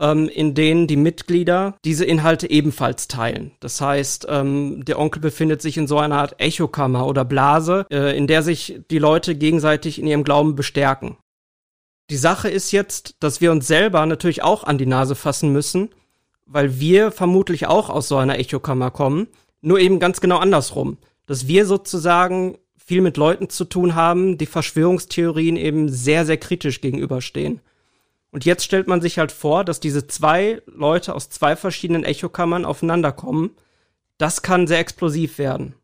[0.00, 3.52] ähm, in denen die Mitglieder diese Inhalte ebenfalls teilen.
[3.60, 8.16] Das heißt, ähm, der Onkel befindet sich in so einer Art Echokammer oder Blase, äh,
[8.16, 11.16] in der sich die Leute gegenseitig in ihrem Glauben bestärken.
[12.10, 15.90] Die Sache ist jetzt, dass wir uns selber natürlich auch an die Nase fassen müssen,
[16.46, 19.26] weil wir vermutlich auch aus so einer Echokammer kommen,
[19.60, 20.98] nur eben ganz genau andersrum.
[21.26, 26.80] Dass wir sozusagen viel mit Leuten zu tun haben, die Verschwörungstheorien eben sehr, sehr kritisch
[26.80, 27.60] gegenüberstehen.
[28.30, 32.64] Und jetzt stellt man sich halt vor, dass diese zwei Leute aus zwei verschiedenen Echokammern
[32.64, 33.56] aufeinander kommen.
[34.18, 35.74] Das kann sehr explosiv werden.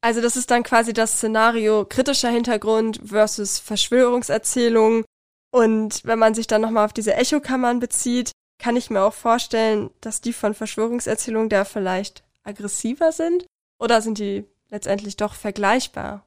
[0.00, 5.04] Also das ist dann quasi das Szenario kritischer Hintergrund versus Verschwörungserzählung.
[5.52, 9.90] Und wenn man sich dann nochmal auf diese Echokammern bezieht, kann ich mir auch vorstellen,
[10.00, 13.46] dass die von Verschwörungserzählungen da vielleicht aggressiver sind?
[13.78, 16.24] Oder sind die letztendlich doch vergleichbar?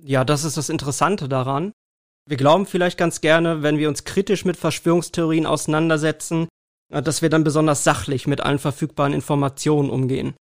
[0.00, 1.72] Ja, das ist das Interessante daran.
[2.26, 6.48] Wir glauben vielleicht ganz gerne, wenn wir uns kritisch mit Verschwörungstheorien auseinandersetzen,
[6.92, 10.34] äh, dass wir dann besonders sachlich mit allen verfügbaren Informationen umgehen.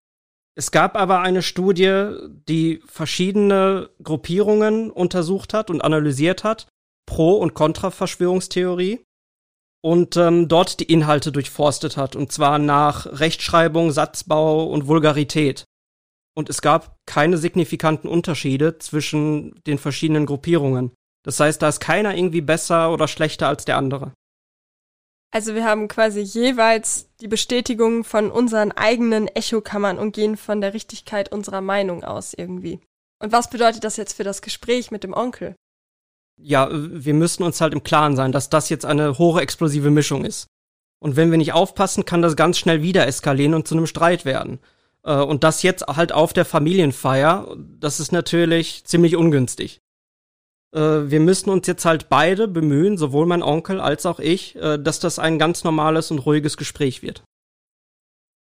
[0.56, 2.10] Es gab aber eine Studie,
[2.48, 6.66] die verschiedene Gruppierungen untersucht hat und analysiert hat,
[7.06, 9.02] Pro- und Kontra-Verschwörungstheorie,
[9.82, 15.64] und ähm, dort die Inhalte durchforstet hat, und zwar nach Rechtschreibung, Satzbau und Vulgarität
[16.40, 20.90] und es gab keine signifikanten Unterschiede zwischen den verschiedenen Gruppierungen.
[21.22, 24.12] Das heißt, da ist keiner irgendwie besser oder schlechter als der andere.
[25.32, 30.72] Also wir haben quasi jeweils die Bestätigung von unseren eigenen Echokammern und gehen von der
[30.72, 32.80] Richtigkeit unserer Meinung aus irgendwie.
[33.22, 35.54] Und was bedeutet das jetzt für das Gespräch mit dem Onkel?
[36.40, 40.24] Ja, wir müssen uns halt im Klaren sein, dass das jetzt eine hohe explosive Mischung
[40.24, 40.46] ist.
[41.00, 44.24] Und wenn wir nicht aufpassen, kann das ganz schnell wieder eskalieren und zu einem Streit
[44.24, 44.58] werden.
[45.04, 49.80] Äh, und das jetzt halt auf der Familienfeier, das ist natürlich ziemlich ungünstig.
[50.74, 54.78] Äh, wir müssen uns jetzt halt beide bemühen, sowohl mein Onkel als auch ich, äh,
[54.78, 57.22] dass das ein ganz normales und ruhiges Gespräch wird.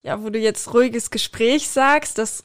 [0.06, 2.44] Ja, wo du jetzt ruhiges Gespräch sagst, das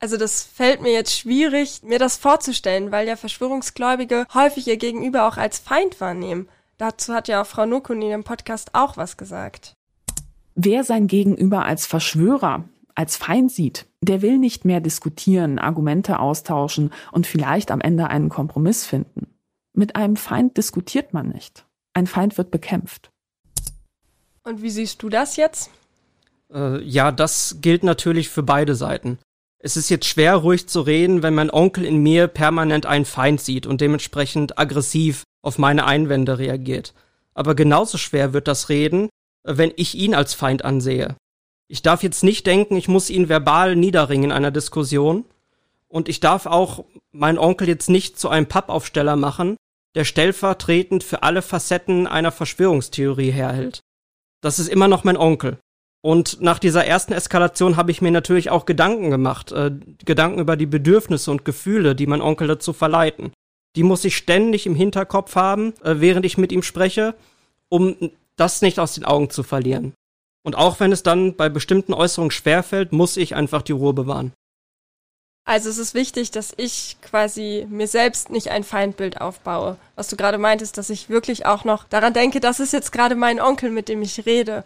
[0.00, 5.26] also das fällt mir jetzt schwierig, mir das vorzustellen, weil ja Verschwörungsgläubige häufig ihr Gegenüber
[5.26, 6.46] auch als Feind wahrnehmen.
[6.76, 9.72] Dazu hat ja auch Frau Nukun in dem Podcast auch was gesagt.
[10.54, 12.64] Wer sein Gegenüber als Verschwörer
[12.94, 18.28] als Feind sieht, der will nicht mehr diskutieren, Argumente austauschen und vielleicht am Ende einen
[18.28, 19.26] Kompromiss finden.
[19.72, 21.66] Mit einem Feind diskutiert man nicht.
[21.94, 23.10] Ein Feind wird bekämpft.
[24.44, 25.70] Und wie siehst du das jetzt?
[26.52, 29.18] Äh, ja, das gilt natürlich für beide Seiten.
[29.58, 33.40] Es ist jetzt schwer, ruhig zu reden, wenn mein Onkel in mir permanent einen Feind
[33.40, 36.92] sieht und dementsprechend aggressiv auf meine Einwände reagiert.
[37.32, 39.08] Aber genauso schwer wird das Reden,
[39.42, 41.16] wenn ich ihn als Feind ansehe
[41.68, 45.24] Ich darf jetzt nicht denken, ich muss ihn verbal niederringen in einer Diskussion.
[45.88, 49.56] Und ich darf auch meinen Onkel jetzt nicht zu einem Pappaufsteller machen,
[49.94, 53.80] der stellvertretend für alle Facetten einer Verschwörungstheorie herhält.
[54.40, 55.58] Das ist immer noch mein Onkel.
[56.02, 59.70] Und nach dieser ersten Eskalation habe ich mir natürlich auch Gedanken gemacht, äh,
[60.04, 63.32] Gedanken über die Bedürfnisse und Gefühle, die mein Onkel dazu verleiten.
[63.76, 67.14] Die muss ich ständig im Hinterkopf haben, äh, während ich mit ihm spreche,
[67.70, 69.94] um das nicht aus den Augen zu verlieren.
[70.44, 74.32] Und auch wenn es dann bei bestimmten Äußerungen schwerfällt, muss ich einfach die Ruhe bewahren.
[75.46, 79.76] Also es ist wichtig, dass ich quasi mir selbst nicht ein Feindbild aufbaue.
[79.96, 83.14] Was du gerade meintest, dass ich wirklich auch noch daran denke, das ist jetzt gerade
[83.14, 84.64] mein Onkel, mit dem ich rede.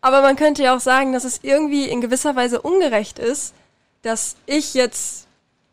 [0.00, 3.54] Aber man könnte ja auch sagen, dass es irgendwie in gewisser Weise ungerecht ist,
[4.02, 5.26] dass ich jetzt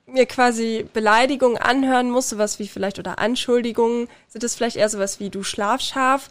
[0.06, 5.20] mir quasi Beleidigungen anhören muss, sowas wie vielleicht oder Anschuldigungen, sind es vielleicht eher sowas
[5.20, 6.30] wie du Schlafschaf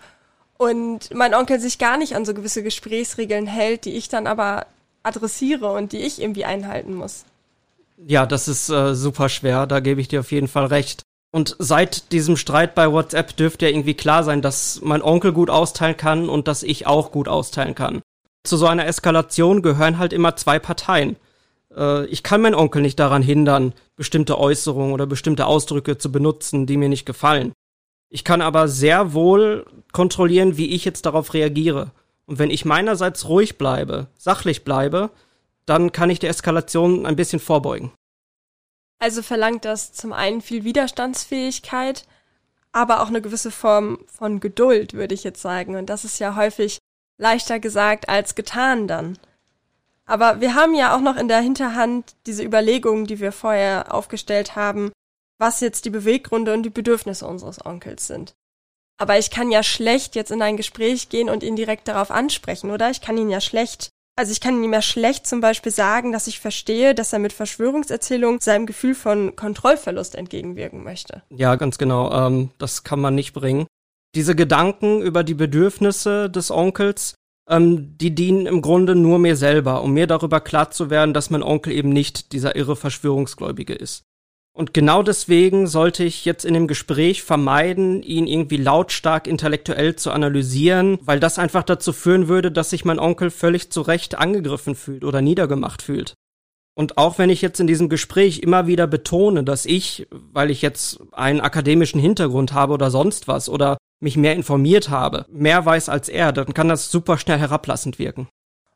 [0.62, 4.66] und mein Onkel sich gar nicht an so gewisse Gesprächsregeln hält, die ich dann aber
[5.03, 7.25] adressiere und die ich irgendwie einhalten muss.
[8.07, 11.03] Ja, das ist äh, super schwer, da gebe ich dir auf jeden Fall recht.
[11.33, 15.51] Und seit diesem Streit bei WhatsApp dürfte ja irgendwie klar sein, dass mein Onkel gut
[15.51, 18.01] austeilen kann und dass ich auch gut austeilen kann.
[18.44, 21.16] Zu so einer Eskalation gehören halt immer zwei Parteien.
[21.77, 26.66] Äh, ich kann meinen Onkel nicht daran hindern, bestimmte Äußerungen oder bestimmte Ausdrücke zu benutzen,
[26.66, 27.53] die mir nicht gefallen.
[28.14, 31.92] Ich kann aber sehr wohl kontrollieren, wie ich jetzt darauf reagiere.
[32.27, 35.09] Und wenn ich meinerseits ruhig bleibe, sachlich bleibe,
[35.64, 37.90] dann kann ich der Eskalation ein bisschen vorbeugen.
[38.98, 42.05] Also verlangt das zum einen viel Widerstandsfähigkeit,
[42.70, 45.77] aber auch eine gewisse Form von Geduld, würde ich jetzt sagen.
[45.77, 46.77] Und das ist ja häufig
[47.16, 49.18] leichter gesagt als getan dann.
[50.05, 54.55] Aber wir haben ja auch noch in der Hinterhand diese Überlegungen, die wir vorher aufgestellt
[54.55, 54.92] haben,
[55.42, 58.33] was jetzt die Beweggründe und die Bedürfnisse unseres Onkels sind.
[58.98, 62.70] Aber ich kann ja schlecht jetzt in ein Gespräch gehen und ihn direkt darauf ansprechen,
[62.70, 62.90] oder?
[62.90, 66.26] Ich kann ihn ja schlecht also ich kann ihm ja schlecht zum Beispiel sagen, dass
[66.26, 71.22] ich verstehe, dass er mit Verschwörungserzählungen seinem Gefühl von Kontrollverlust entgegenwirken möchte.
[71.31, 72.12] Ja, ganz genau.
[72.12, 73.66] Ähm, das kann man nicht bringen.
[74.14, 77.14] Diese Gedanken über die Bedürfnisse des Onkels,
[77.48, 81.31] ähm, die dienen im Grunde nur mir selber, um mir darüber klar zu werden, dass
[81.31, 84.05] mein Onkel eben nicht dieser irre Verschwörungsgläubige ist.
[84.55, 90.11] Und genau deswegen sollte ich jetzt in dem Gespräch vermeiden, ihn irgendwie lautstark intellektuell zu
[90.11, 94.75] analysieren, weil das einfach dazu führen würde, dass sich mein Onkel völlig zu Recht angegriffen
[94.75, 96.15] fühlt oder niedergemacht fühlt.
[96.75, 100.62] Und auch wenn ich jetzt in diesem Gespräch immer wieder betone, dass ich, weil ich
[100.62, 105.88] jetzt einen akademischen Hintergrund habe oder sonst was oder mich mehr informiert habe, mehr weiß
[105.88, 108.29] als er, dann kann das super schnell herablassend wirken.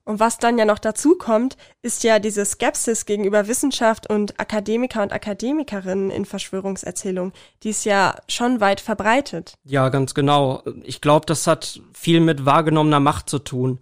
[0.07, 5.03] Und was dann ja noch dazu kommt, ist ja diese Skepsis gegenüber Wissenschaft und Akademiker
[5.03, 7.33] und Akademikerinnen in Verschwörungserzählungen,
[7.65, 9.55] die ist ja schon weit verbreitet.
[9.65, 10.63] Ja, ganz genau.
[10.85, 13.81] Ich glaube, das hat viel mit wahrgenommener Macht zu tun.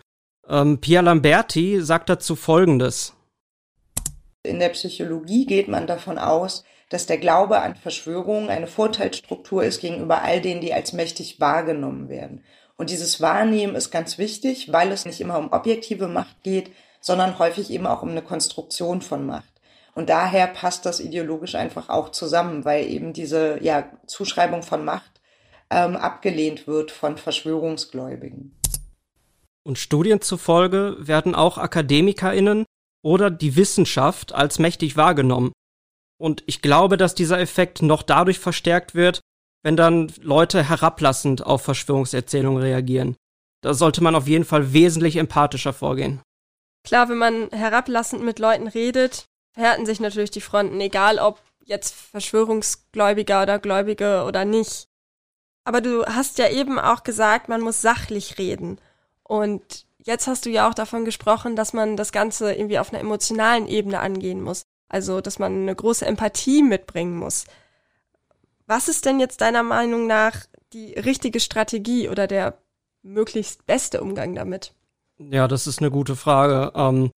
[0.48, 3.12] Ähm, Pia Lamberti sagt dazu Folgendes.
[4.42, 9.80] In der Psychologie geht man davon aus, dass der Glaube an Verschwörungen eine Vorteilsstruktur ist
[9.82, 12.42] gegenüber all denen, die als mächtig wahrgenommen werden.
[12.76, 17.38] Und dieses Wahrnehmen ist ganz wichtig, weil es nicht immer um objektive Macht geht, sondern
[17.38, 19.54] häufig eben auch um eine Konstruktion von Macht.
[19.94, 25.20] Und daher passt das ideologisch einfach auch zusammen, weil eben diese ja, Zuschreibung von Macht
[25.70, 28.58] ähm, abgelehnt wird von Verschwörungsgläubigen.
[29.62, 32.64] Und Studien zufolge werden auch AkademikerInnen
[33.02, 35.52] oder die Wissenschaft als mächtig wahrgenommen.
[36.18, 39.20] Und ich glaube, dass dieser Effekt noch dadurch verstärkt wird,
[39.64, 43.16] wenn dann Leute herablassend auf Verschwörungserzählungen reagieren.
[43.62, 46.20] Da sollte man auf jeden Fall wesentlich empathischer vorgehen.
[46.84, 49.24] Klar, wenn man herablassend mit Leuten redet,
[49.54, 54.86] verhärten sich natürlich die Fronten, egal ob jetzt Verschwörungsgläubiger oder Gläubige oder nicht.
[55.64, 58.78] Aber du hast ja eben auch gesagt, man muss sachlich reden.
[59.22, 63.00] Und jetzt hast du ja auch davon gesprochen, dass man das Ganze irgendwie auf einer
[63.00, 64.64] emotionalen Ebene angehen muss.
[64.90, 67.46] Also, dass man eine große Empathie mitbringen muss.
[68.66, 70.36] Was ist denn jetzt deiner Meinung nach
[70.72, 72.58] die richtige Strategie oder der
[73.02, 74.72] möglichst beste Umgang damit?
[75.18, 76.72] Ja, das ist eine gute Frage.
[76.74, 77.10] Ähm,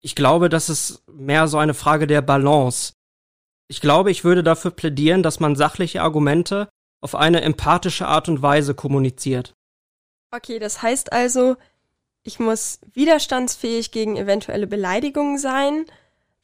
[0.00, 2.94] ich glaube, das ist mehr so eine Frage der Balance.
[3.68, 6.68] Ich glaube, ich würde dafür plädieren, dass man sachliche Argumente
[7.00, 9.54] auf eine empathische Art und Weise kommuniziert.
[10.30, 11.56] Okay, das heißt also,
[12.22, 15.84] ich muss widerstandsfähig gegen eventuelle Beleidigungen sein,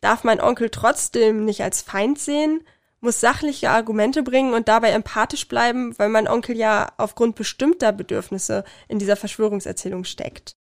[0.01, 2.63] darf mein Onkel trotzdem nicht als Feind sehen
[3.01, 8.65] muss sachliche Argumente bringen und dabei empathisch bleiben, weil mein Onkel ja aufgrund bestimmter Bedürfnisse
[8.89, 10.57] in dieser Verschwörungserzählung steckt.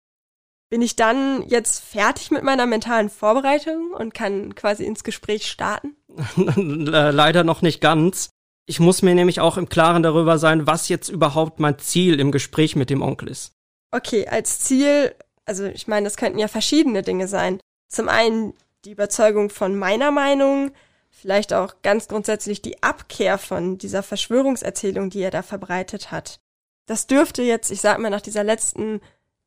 [0.71, 5.95] Bin ich dann jetzt fertig mit meiner mentalen Vorbereitung und kann quasi ins Gespräch starten?
[6.47, 8.31] Leider noch nicht ganz.
[8.67, 12.33] Ich muss mir nämlich auch im Klaren darüber sein, was jetzt überhaupt mein Ziel im
[12.33, 13.53] Gespräch mit dem Onkel ist.
[13.91, 17.61] Okay, als Ziel Also ich meine, das könnten ja verschiedene Dinge sein.
[17.89, 20.73] Zum einen die Überzeugung von meiner Meinung,
[21.15, 26.41] vielleicht auch ganz grundsätzlich die Abkehr von dieser Verschwörungserzählung, die er da verbreitet hat.
[26.87, 29.01] Das dürfte jetzt, ich sag mal, nach dieser letzten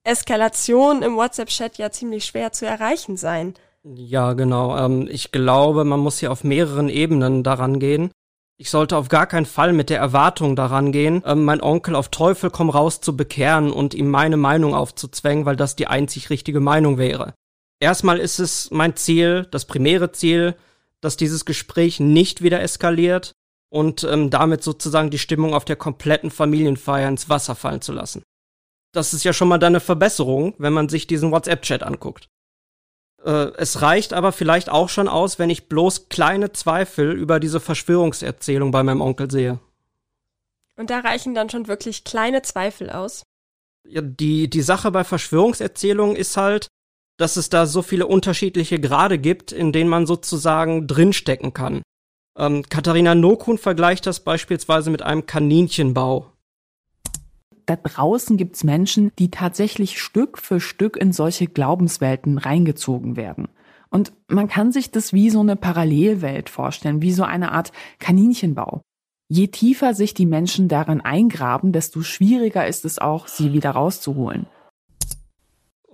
[0.04, 3.54] Eskalation im WhatsApp-Chat ja ziemlich schwer zu erreichen sein.
[3.84, 4.78] Ja, genau.
[4.78, 8.12] Ähm, ich glaube, man muss hier auf mehreren Ebenen daran gehen.
[8.60, 12.10] Ich sollte auf gar keinen Fall mit der Erwartung daran gehen, ähm, mein Onkel auf
[12.10, 16.60] Teufel komm raus zu bekehren und ihm meine Meinung aufzuzwängen, weil das die einzig richtige
[16.60, 17.36] Meinung wäre.
[17.80, 20.56] Erstmal ist es mein Ziel, das primäre Ziel,
[21.02, 23.34] dass dieses Gespräch nicht wieder eskaliert
[23.70, 28.24] und ähm, damit sozusagen die Stimmung auf der kompletten Familienfeier ins Wasser fallen zu lassen.
[28.94, 32.30] Das ist ja schon mal eine Verbesserung, wenn man sich diesen WhatsApp-Chat anguckt.
[33.24, 37.60] Äh, es reicht aber vielleicht auch schon aus, wenn ich bloß kleine Zweifel über diese
[37.60, 39.60] Verschwörungserzählung bei meinem Onkel sehe.
[40.78, 43.24] Und da reichen dann schon wirklich kleine Zweifel aus?
[43.88, 46.68] Ja, die, die Sache bei Verschwörungserzählungen ist halt,
[47.18, 51.82] dass es da so viele unterschiedliche Grade gibt, in denen man sozusagen drinstecken kann.
[52.38, 56.32] Ähm, Katharina Nokun vergleicht das beispielsweise mit einem Kaninchenbau.
[57.66, 63.50] Da draußen gibt's Menschen, die tatsächlich Stück für Stück in solche Glaubenswelten reingezogen werden.
[63.90, 68.82] Und man kann sich das wie so eine Parallelwelt vorstellen, wie so eine Art Kaninchenbau.
[69.30, 74.46] Je tiefer sich die Menschen darin eingraben, desto schwieriger ist es auch, sie wieder rauszuholen.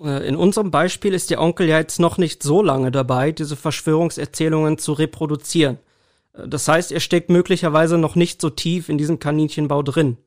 [0.04, 3.56] Äh, in unserem Beispiel ist der Onkel ja jetzt noch nicht so lange dabei, diese
[3.56, 5.80] Verschwörungserzählungen zu reproduzieren.
[6.34, 10.18] Äh, das heißt, er steckt möglicherweise noch nicht so tief in diesem Kaninchenbau drin.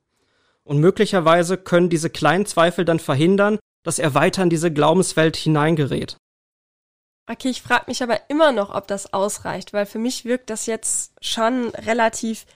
[0.64, 6.16] Und möglicherweise können diese kleinen Zweifel dann verhindern, dass er weiter in diese Glaubenswelt hineingerät.
[7.28, 10.66] Okay, ich frage mich aber immer noch, ob das ausreicht, weil für mich wirkt das
[10.66, 12.46] jetzt schon relativ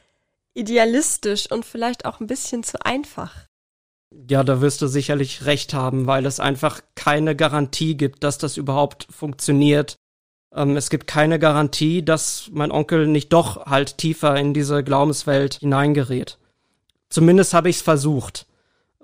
[0.54, 3.49] idealistisch und vielleicht auch ein bisschen zu einfach.
[4.28, 8.56] Ja, da wirst du sicherlich recht haben, weil es einfach keine Garantie gibt, dass das
[8.56, 9.96] überhaupt funktioniert.
[10.54, 15.54] Ähm, es gibt keine Garantie, dass mein Onkel nicht doch halt tiefer in diese Glaubenswelt
[15.54, 16.38] hineingerät.
[17.08, 18.46] Zumindest habe ich es versucht.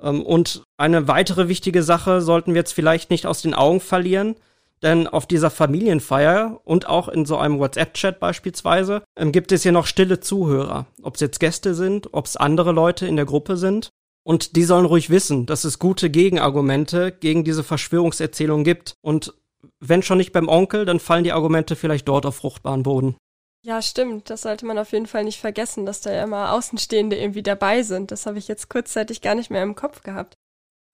[0.01, 4.37] Ähm, und eine weitere wichtige Sache sollten wir jetzt vielleicht nicht aus den Augen verlieren,
[4.83, 9.73] denn auf dieser Familienfeier und auch in so einem WhatsApp-Chat beispielsweise ähm, gibt es hier
[9.73, 10.87] noch stille Zuhörer.
[11.03, 13.91] Ob es jetzt Gäste sind, ob es andere Leute in der Gruppe sind.
[14.27, 18.97] Und die sollen ruhig wissen, dass es gute Gegenargumente gegen diese Verschwörungserzählung gibt.
[19.01, 19.35] Und
[19.79, 23.17] wenn schon nicht beim Onkel, dann fallen die Argumente vielleicht dort auf fruchtbaren Boden.
[23.63, 24.29] Ja, stimmt.
[24.29, 27.85] Das sollte man auf jeden Fall nicht vergessen, dass da ja immer Außenstehende irgendwie dabei
[27.85, 28.11] sind.
[28.11, 30.35] Das habe ich jetzt kurzzeitig gar nicht mehr im Kopf gehabt.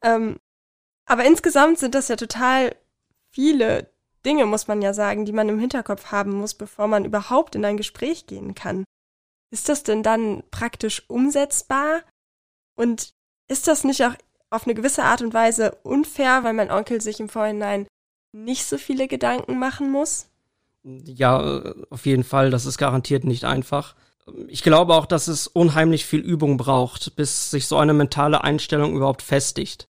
[0.05, 0.37] Ähm,
[1.07, 2.77] aber insgesamt sind das ja total
[3.35, 3.91] viele
[4.27, 7.65] Dinge, muss man ja sagen, die man im Hinterkopf haben muss, bevor man überhaupt in
[7.65, 8.85] ein Gespräch gehen kann.
[9.51, 12.03] Ist das denn dann praktisch umsetzbar?
[12.77, 13.15] Und
[13.53, 14.15] ist das nicht auch
[14.51, 17.87] auf eine gewisse Art und Weise unfair, weil mein Onkel sich im Vorhinein
[18.33, 20.27] nicht so viele Gedanken machen muss?
[20.85, 23.95] Ja, auf jeden Fall, das ist garantiert nicht einfach.
[24.49, 28.97] Ich glaube auch, dass es unheimlich viel Übung braucht, bis sich so eine mentale Einstellung
[28.97, 29.87] überhaupt festigt.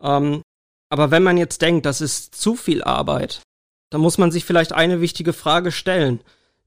[0.00, 0.42] Ähm,
[0.88, 3.42] aber wenn man jetzt denkt, das ist zu viel Arbeit,
[3.90, 6.22] dann muss man sich vielleicht eine wichtige Frage stellen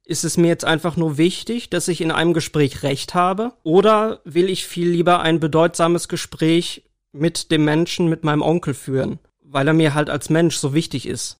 [0.06, 3.54] ist es mir jetzt einfach nur wichtig, dass ich in einem Gespräch Recht habe?
[3.63, 9.20] Oder will ich viel lieber ein bedeutsames Gespräch mit dem Menschen, mit meinem Onkel führen,
[9.44, 11.38] weil er mir halt als Mensch so wichtig ist?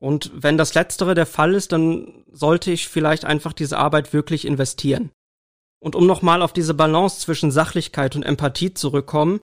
[0.00, 4.44] Und wenn das Letztere der Fall ist, dann sollte ich vielleicht einfach diese Arbeit wirklich
[4.44, 5.10] investieren.
[5.80, 9.40] Und um nochmal auf diese Balance zwischen Sachlichkeit und Empathie zurückkommen,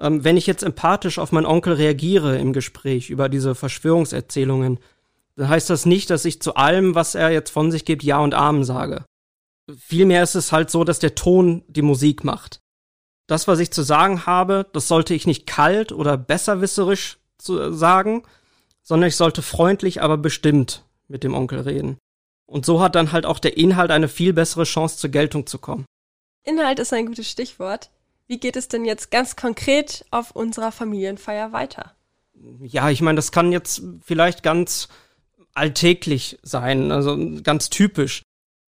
[0.00, 4.78] ähm, wenn ich jetzt empathisch auf meinen Onkel reagiere im Gespräch über diese Verschwörungserzählungen,
[5.38, 8.34] heißt das nicht, dass ich zu allem, was er jetzt von sich gibt, Ja und
[8.34, 9.04] Amen sage.
[9.76, 12.60] Vielmehr ist es halt so, dass der Ton die Musik macht.
[13.26, 18.22] Das, was ich zu sagen habe, das sollte ich nicht kalt oder besserwisserisch zu sagen,
[18.82, 21.96] sondern ich sollte freundlich, aber bestimmt mit dem Onkel reden.
[22.46, 25.58] Und so hat dann halt auch der Inhalt eine viel bessere Chance zur Geltung zu
[25.58, 25.86] kommen.
[26.44, 27.90] Inhalt ist ein gutes Stichwort.
[28.26, 31.94] Wie geht es denn jetzt ganz konkret auf unserer Familienfeier weiter?
[32.60, 34.88] Ja, ich meine, das kann jetzt vielleicht ganz
[35.54, 38.22] alltäglich sein, also ganz typisch.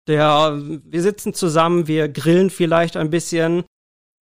[0.08, 3.64] Der, wir sitzen zusammen, wir grillen vielleicht ein bisschen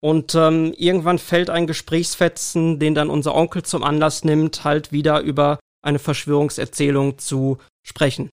[0.02, 5.22] und ähm, irgendwann fällt ein Gesprächsfetzen, den dann unser Onkel zum Anlass nimmt, halt wieder
[5.22, 8.30] über eine Verschwörungserzählung zu sprechen.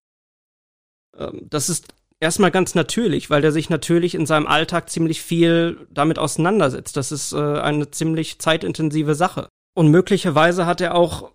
[1.16, 1.88] Ähm, das ist
[2.20, 6.96] erstmal ganz natürlich, weil der sich natürlich in seinem Alltag ziemlich viel damit auseinandersetzt.
[6.96, 9.48] Das ist äh, eine ziemlich zeitintensive Sache.
[9.74, 11.32] Und möglicherweise hat er auch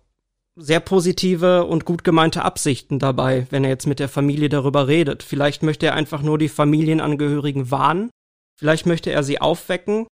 [0.56, 5.22] sehr positive und gut gemeinte Absichten dabei, wenn er jetzt mit der Familie darüber redet.
[5.22, 8.10] Vielleicht möchte er einfach nur die Familienangehörigen warnen.
[8.58, 10.06] Vielleicht möchte er sie aufwecken.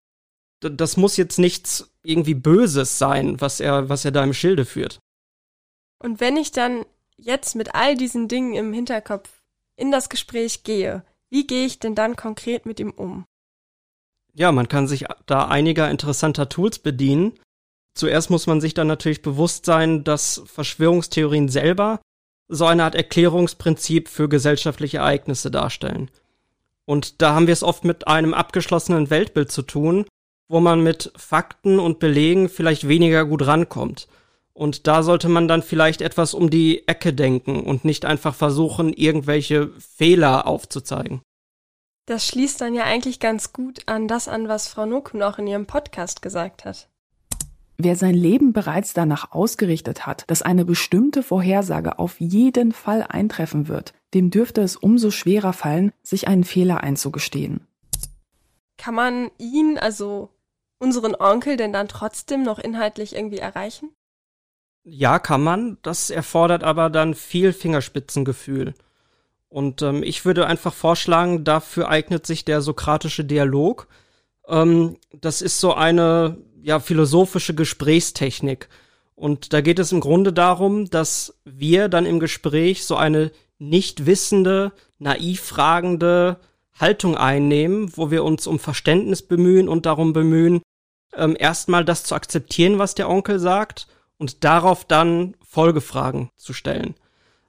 [0.60, 4.98] Das muss jetzt nichts irgendwie Böses sein, was er, was er da im Schilde führt.
[5.98, 6.84] Und wenn ich dann
[7.16, 9.40] jetzt mit all diesen Dingen im Hinterkopf
[9.76, 13.24] in das Gespräch gehe, wie gehe ich denn dann konkret mit ihm um?
[14.34, 17.38] Ja, man kann sich da einiger interessanter Tools bedienen.
[17.94, 22.00] Zuerst muss man sich dann natürlich bewusst sein, dass Verschwörungstheorien selber
[22.48, 26.10] so eine Art Erklärungsprinzip für gesellschaftliche Ereignisse darstellen.
[26.86, 30.04] Und da haben wir es oft mit einem abgeschlossenen Weltbild zu tun,
[30.48, 34.08] wo man mit Fakten und Belegen vielleicht weniger gut rankommt.
[34.52, 38.92] Und da sollte man dann vielleicht etwas um die Ecke denken und nicht einfach versuchen,
[38.92, 41.22] irgendwelche Fehler aufzuzeigen.
[42.06, 45.46] Das schließt dann ja eigentlich ganz gut an das an, was Frau Nokun auch in
[45.46, 46.88] ihrem Podcast gesagt hat.
[47.76, 53.66] Wer sein Leben bereits danach ausgerichtet hat, dass eine bestimmte Vorhersage auf jeden Fall eintreffen
[53.66, 57.66] wird, dem dürfte es umso schwerer fallen, sich einen Fehler einzugestehen.
[58.78, 60.30] Kann man ihn, also
[60.78, 63.90] unseren Onkel, denn dann trotzdem noch inhaltlich irgendwie erreichen?
[64.84, 65.78] Ja, kann man.
[65.82, 68.74] Das erfordert aber dann viel Fingerspitzengefühl.
[69.48, 73.88] Und ähm, ich würde einfach vorschlagen, dafür eignet sich der sokratische Dialog.
[74.46, 78.68] Ähm, das ist so eine ja philosophische Gesprächstechnik.
[79.14, 84.06] Und da geht es im Grunde darum, dass wir dann im Gespräch so eine nicht
[84.06, 86.40] wissende, naiv fragende
[86.72, 90.62] Haltung einnehmen, wo wir uns um Verständnis bemühen und darum bemühen,
[91.14, 93.86] ähm, erstmal das zu akzeptieren, was der Onkel sagt
[94.18, 96.94] und darauf dann Folgefragen zu stellen.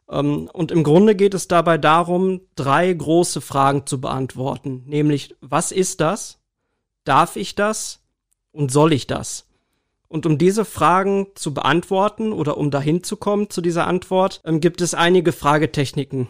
[0.10, 5.72] Ähm, und im Grunde geht es dabei darum, drei große Fragen zu beantworten, nämlich was
[5.72, 6.38] ist das?
[7.06, 8.05] Darf ich das?
[8.56, 9.46] Und soll ich das?
[10.08, 14.62] Und um diese Fragen zu beantworten oder um dahin zu kommen zu dieser Antwort, ähm,
[14.62, 16.30] gibt es einige Fragetechniken.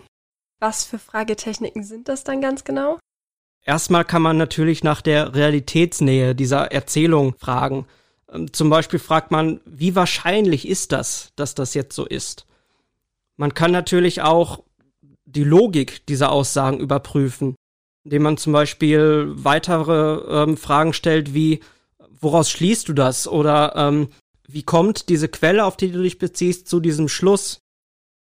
[0.60, 2.98] Was für Fragetechniken sind das dann ganz genau?
[3.64, 7.86] Erstmal kann man natürlich nach der Realitätsnähe dieser Erzählung fragen.
[8.32, 12.48] Ähm, zum Beispiel fragt man, wie wahrscheinlich ist das, dass das jetzt so ist?
[13.38, 14.64] Man kann natürlich auch
[15.26, 17.56] die Logik dieser Aussagen überprüfen,
[18.04, 21.60] indem man zum Beispiel weitere ähm, Fragen stellt wie,
[22.26, 23.28] woraus schließt du das?
[23.28, 24.10] Oder ähm,
[24.48, 27.62] wie kommt diese Quelle, auf die du dich beziehst, zu diesem Schluss?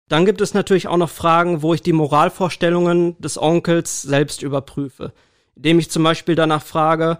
[0.08, 5.14] Dann gibt es natürlich auch noch Fragen, wo ich die Moralvorstellungen des Onkels selbst überprüfe,
[5.56, 7.20] indem ich zum Beispiel danach frage,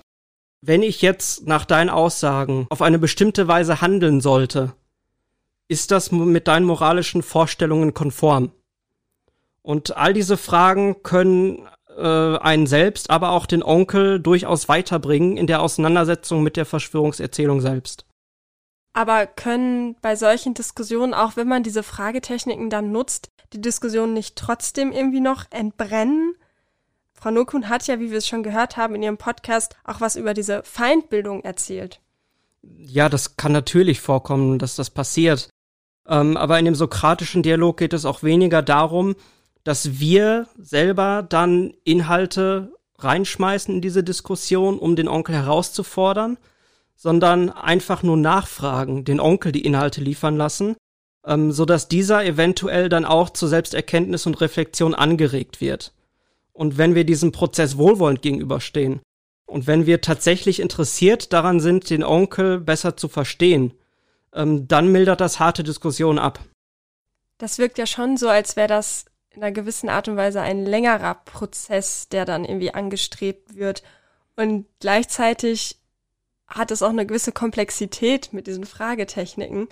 [0.62, 4.74] wenn ich jetzt nach deinen Aussagen auf eine bestimmte Weise handeln sollte,
[5.68, 8.52] ist das mit deinen moralischen Vorstellungen konform?
[9.64, 11.68] Und all diese Fragen können
[11.98, 17.62] äh, einen selbst, aber auch den Onkel durchaus weiterbringen in der Auseinandersetzung mit der Verschwörungserzählung
[17.62, 18.06] selbst.
[18.94, 24.38] Aber können bei solchen Diskussionen, auch wenn man diese Fragetechniken dann nutzt, die Diskussionen nicht
[24.38, 26.36] trotzdem irgendwie noch entbrennen?
[27.14, 30.16] Frau Nokun hat ja, wie wir es schon gehört haben, in ihrem Podcast auch was
[30.16, 32.00] über diese Feindbildung erzählt.
[32.62, 35.50] Ja, das kann natürlich vorkommen, dass das passiert.
[36.08, 39.16] Ähm, aber in dem sokratischen Dialog geht es auch weniger darum,
[39.66, 46.38] dass wir selber dann Inhalte reinschmeißen in diese Diskussion, um den Onkel herauszufordern,
[46.96, 50.78] sondern einfach nur nachfragen, den Onkel die Inhalte liefern lassen,
[51.26, 55.94] ähm, so dass dieser eventuell dann auch zur Selbsterkenntnis und Reflexion angeregt wird.
[56.54, 59.02] Und wenn wir diesem Prozess wohlwollend gegenüberstehen
[59.46, 63.74] und wenn wir tatsächlich interessiert daran sind, den Onkel besser zu verstehen,
[64.32, 66.40] ähm, dann mildert das harte Diskussionen ab.
[67.40, 69.06] Das wirkt ja schon so, als wäre das
[69.36, 73.84] in einer gewissen Art und Weise ein längerer Prozess, der dann irgendwie angestrebt wird.
[74.36, 75.80] Und gleichzeitig
[76.48, 79.68] hat es auch eine gewisse Komplexität mit diesen Fragetechniken.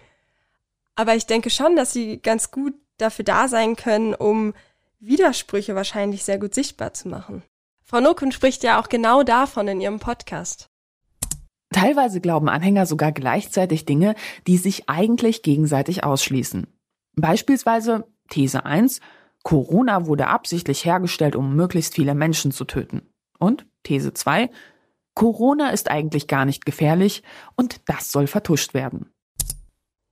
[0.96, 4.54] Aber ich denke schon, dass sie ganz gut dafür da sein können, um
[5.00, 7.44] Widersprüche wahrscheinlich sehr gut sichtbar zu machen.
[7.84, 10.70] Frau Nokun spricht ja auch genau davon in ihrem Podcast.
[11.72, 14.16] Teilweise glauben Anhänger sogar gleichzeitig Dinge,
[14.48, 16.68] die sich eigentlich gegenseitig ausschließen.
[17.16, 19.02] Beispielsweise These 1,
[19.44, 23.04] Corona wurde absichtlich hergestellt, um möglichst viele Menschen zu töten.
[23.40, 24.50] Und These 2,
[25.14, 27.24] Corona ist eigentlich gar nicht gefährlich
[27.56, 29.12] und das soll vertuscht werden.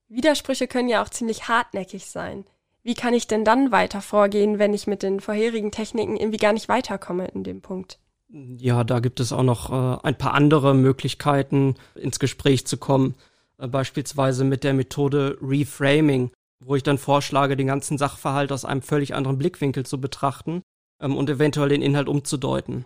[0.10, 2.46] Widersprüche können ja auch ziemlich hartnäckig sein.
[2.84, 6.52] Wie kann ich denn dann weiter vorgehen, wenn ich mit den vorherigen Techniken irgendwie gar
[6.52, 8.00] nicht weiterkomme in dem Punkt?
[8.28, 13.16] Ja, da gibt es auch noch äh, ein paar andere Möglichkeiten, ins Gespräch zu kommen.
[13.58, 16.32] Äh, beispielsweise mit der Methode Reframing,
[16.64, 20.62] wo ich dann vorschlage, den ganzen Sachverhalt aus einem völlig anderen Blickwinkel zu betrachten
[21.02, 22.86] ähm, und eventuell den Inhalt umzudeuten.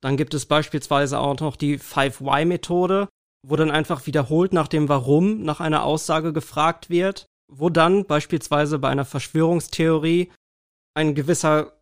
[0.00, 3.08] Dann gibt es beispielsweise auch noch die 5Y-Methode,
[3.46, 8.78] wo dann einfach wiederholt nach dem Warum nach einer Aussage gefragt wird, wo dann beispielsweise
[8.78, 10.30] bei einer Verschwörungstheorie
[10.94, 11.72] ein gewisser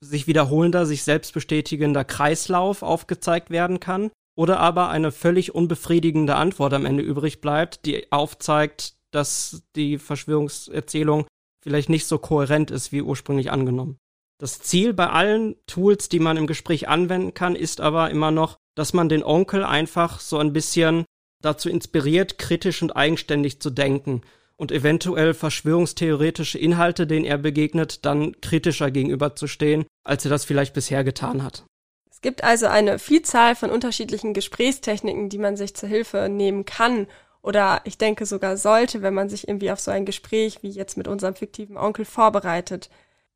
[0.00, 6.74] sich wiederholender, sich selbst bestätigender Kreislauf aufgezeigt werden kann oder aber eine völlig unbefriedigende Antwort
[6.74, 11.26] am Ende übrig bleibt, die aufzeigt, dass die Verschwörungserzählung
[11.62, 13.98] vielleicht nicht so kohärent ist wie ursprünglich angenommen.
[14.38, 18.56] Das Ziel bei allen Tools, die man im Gespräch anwenden kann, ist aber immer noch,
[18.74, 21.04] dass man den Onkel einfach so ein bisschen
[21.40, 24.22] dazu inspiriert, kritisch und eigenständig zu denken
[24.56, 31.04] und eventuell verschwörungstheoretische Inhalte, denen er begegnet, dann kritischer gegenüberzustehen, als er das vielleicht bisher
[31.04, 31.64] getan hat.
[32.10, 37.06] Es gibt also eine Vielzahl von unterschiedlichen Gesprächstechniken, die man sich zur Hilfe nehmen kann
[37.42, 40.96] oder ich denke sogar sollte, wenn man sich irgendwie auf so ein Gespräch wie jetzt
[40.96, 42.88] mit unserem fiktiven Onkel vorbereitet.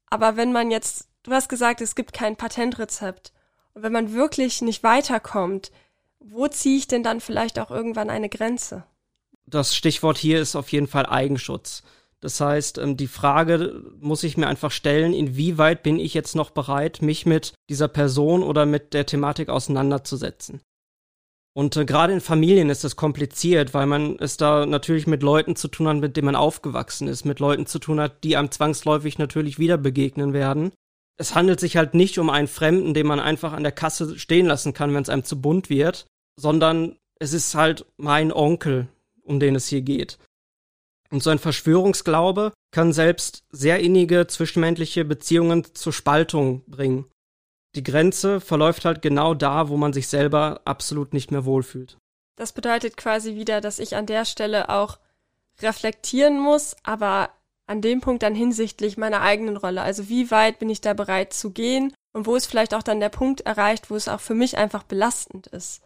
[0.08, 3.32] Aber wenn man jetzt, du hast gesagt, es gibt kein Patentrezept.
[3.74, 5.72] Und wenn man wirklich nicht weiterkommt,
[6.20, 8.84] wo ziehe ich denn dann vielleicht auch irgendwann eine Grenze?
[9.44, 11.82] Das Stichwort hier ist auf jeden Fall Eigenschutz.
[12.20, 16.50] Das heißt, ähm, die Frage muss ich mir einfach stellen, inwieweit bin ich jetzt noch
[16.50, 20.60] bereit, mich mit dieser Person oder mit der Thematik auseinanderzusetzen.
[21.56, 25.56] Und äh, gerade in Familien ist das kompliziert, weil man es da natürlich mit Leuten
[25.56, 28.50] zu tun hat, mit denen man aufgewachsen ist, mit Leuten zu tun hat, die einem
[28.50, 30.72] zwangsläufig natürlich wieder begegnen werden.
[31.18, 34.44] Es handelt sich halt nicht um einen Fremden, den man einfach an der Kasse stehen
[34.44, 36.04] lassen kann, wenn es einem zu bunt wird,
[36.38, 38.88] sondern es ist halt mein Onkel,
[39.22, 40.18] um den es hier geht.
[41.10, 47.06] Und so ein Verschwörungsglaube kann selbst sehr innige zwischenmenschliche Beziehungen zur Spaltung bringen.
[47.76, 51.98] Die Grenze verläuft halt genau da, wo man sich selber absolut nicht mehr wohlfühlt.
[52.34, 54.98] Das bedeutet quasi wieder, dass ich an der Stelle auch
[55.60, 57.28] reflektieren muss, aber
[57.66, 59.82] an dem Punkt dann hinsichtlich meiner eigenen Rolle.
[59.82, 62.98] Also wie weit bin ich da bereit zu gehen und wo ist vielleicht auch dann
[62.98, 65.82] der Punkt erreicht, wo es auch für mich einfach belastend ist.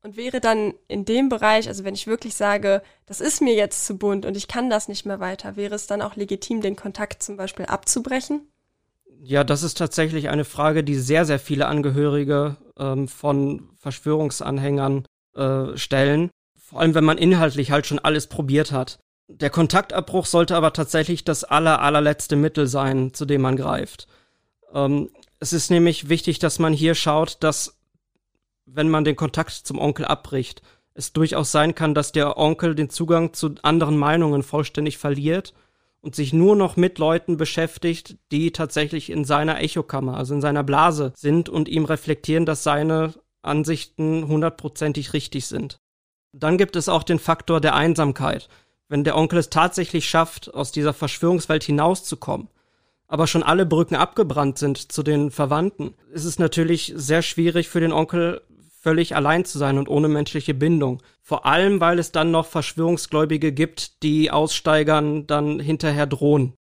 [0.00, 3.84] Und wäre dann in dem Bereich, also wenn ich wirklich sage, das ist mir jetzt
[3.84, 6.74] zu bunt und ich kann das nicht mehr weiter, wäre es dann auch legitim, den
[6.74, 8.48] Kontakt zum Beispiel abzubrechen?
[9.24, 15.04] Ja, das ist tatsächlich eine Frage, die sehr, sehr viele Angehörige ähm, von Verschwörungsanhängern
[15.36, 16.30] äh, stellen.
[16.58, 18.98] Vor allem, wenn man inhaltlich halt schon alles probiert hat.
[19.28, 24.08] Der Kontaktabbruch sollte aber tatsächlich das aller, allerletzte Mittel sein, zu dem man greift.
[24.74, 25.08] Ähm,
[25.38, 27.78] es ist nämlich wichtig, dass man hier schaut, dass
[28.66, 30.62] wenn man den Kontakt zum Onkel abbricht,
[30.94, 35.54] es durchaus sein kann, dass der Onkel den Zugang zu anderen Meinungen vollständig verliert
[36.02, 40.64] und sich nur noch mit Leuten beschäftigt, die tatsächlich in seiner Echokammer, also in seiner
[40.64, 45.78] Blase sind und ihm reflektieren, dass seine Ansichten hundertprozentig richtig sind.
[46.32, 48.48] Dann gibt es auch den Faktor der Einsamkeit.
[48.88, 52.48] Wenn der Onkel es tatsächlich schafft, aus dieser Verschwörungswelt hinauszukommen,
[53.06, 57.80] aber schon alle Brücken abgebrannt sind zu den Verwandten, ist es natürlich sehr schwierig für
[57.80, 58.42] den Onkel
[58.80, 61.02] völlig allein zu sein und ohne menschliche Bindung.
[61.22, 66.54] Vor allem, weil es dann noch Verschwörungsgläubige gibt, die Aussteigern dann hinterher drohen.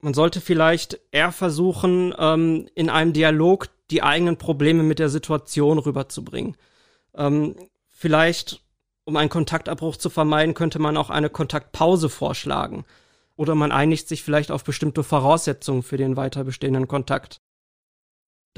[0.00, 5.78] Man sollte vielleicht eher versuchen, ähm, in einem Dialog die eigenen Probleme mit der Situation
[5.78, 6.56] rüberzubringen.
[7.14, 7.56] Ähm,
[7.88, 8.60] vielleicht,
[9.04, 12.84] um einen Kontaktabbruch zu vermeiden, könnte man auch eine Kontaktpause vorschlagen.
[13.36, 17.40] Oder man einigt sich vielleicht auf bestimmte Voraussetzungen für den weiter bestehenden Kontakt.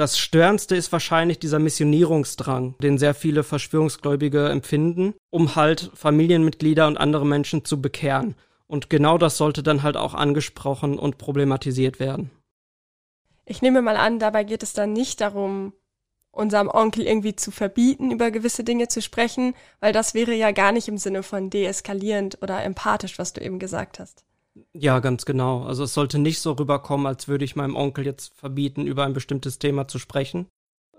[0.00, 6.96] Das Störendste ist wahrscheinlich dieser Missionierungsdrang, den sehr viele Verschwörungsgläubige empfinden, um halt Familienmitglieder und
[6.96, 8.34] andere Menschen zu bekehren.
[8.66, 12.30] Und genau das sollte dann halt auch angesprochen und problematisiert werden.
[13.44, 15.74] Ich nehme mal an, dabei geht es dann nicht darum,
[16.30, 20.72] unserem Onkel irgendwie zu verbieten, über gewisse Dinge zu sprechen, weil das wäre ja gar
[20.72, 24.24] nicht im Sinne von deeskalierend oder empathisch, was du eben gesagt hast.
[24.72, 25.62] Ja, ganz genau.
[25.62, 29.12] Also es sollte nicht so rüberkommen, als würde ich meinem Onkel jetzt verbieten, über ein
[29.12, 30.48] bestimmtes Thema zu sprechen.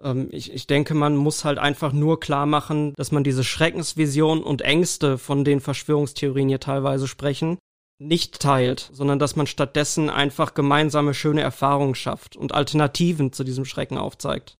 [0.01, 4.43] Ähm, ich, ich denke, man muss halt einfach nur klar machen, dass man diese Schreckensvision
[4.43, 7.57] und Ängste, von denen Verschwörungstheorien hier teilweise sprechen,
[7.99, 13.65] nicht teilt, sondern dass man stattdessen einfach gemeinsame schöne Erfahrungen schafft und Alternativen zu diesem
[13.65, 14.55] Schrecken aufzeigt.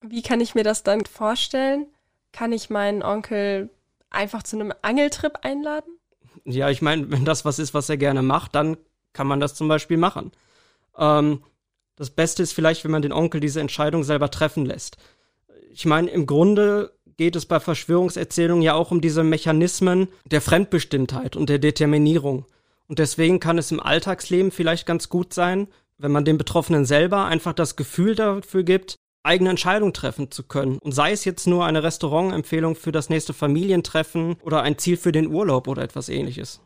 [0.00, 1.86] Wie kann ich mir das dann vorstellen?
[2.30, 3.70] Kann ich meinen Onkel
[4.10, 5.98] einfach zu einem Angeltrip einladen?
[6.44, 8.76] Ja, ich meine, wenn das was ist, was er gerne macht, dann
[9.12, 10.32] kann man das zum Beispiel machen.
[10.98, 11.42] Ähm,
[11.96, 14.96] das Beste ist vielleicht, wenn man den Onkel diese Entscheidung selber treffen lässt.
[15.72, 21.36] Ich meine, im Grunde geht es bei Verschwörungserzählungen ja auch um diese Mechanismen der Fremdbestimmtheit
[21.36, 22.46] und der Determinierung.
[22.88, 27.24] Und deswegen kann es im Alltagsleben vielleicht ganz gut sein, wenn man den Betroffenen selber
[27.24, 30.78] einfach das Gefühl dafür gibt, eigene Entscheidung treffen zu können.
[30.78, 35.12] Und sei es jetzt nur eine Restaurantempfehlung für das nächste Familientreffen oder ein Ziel für
[35.12, 36.60] den Urlaub oder etwas ähnliches.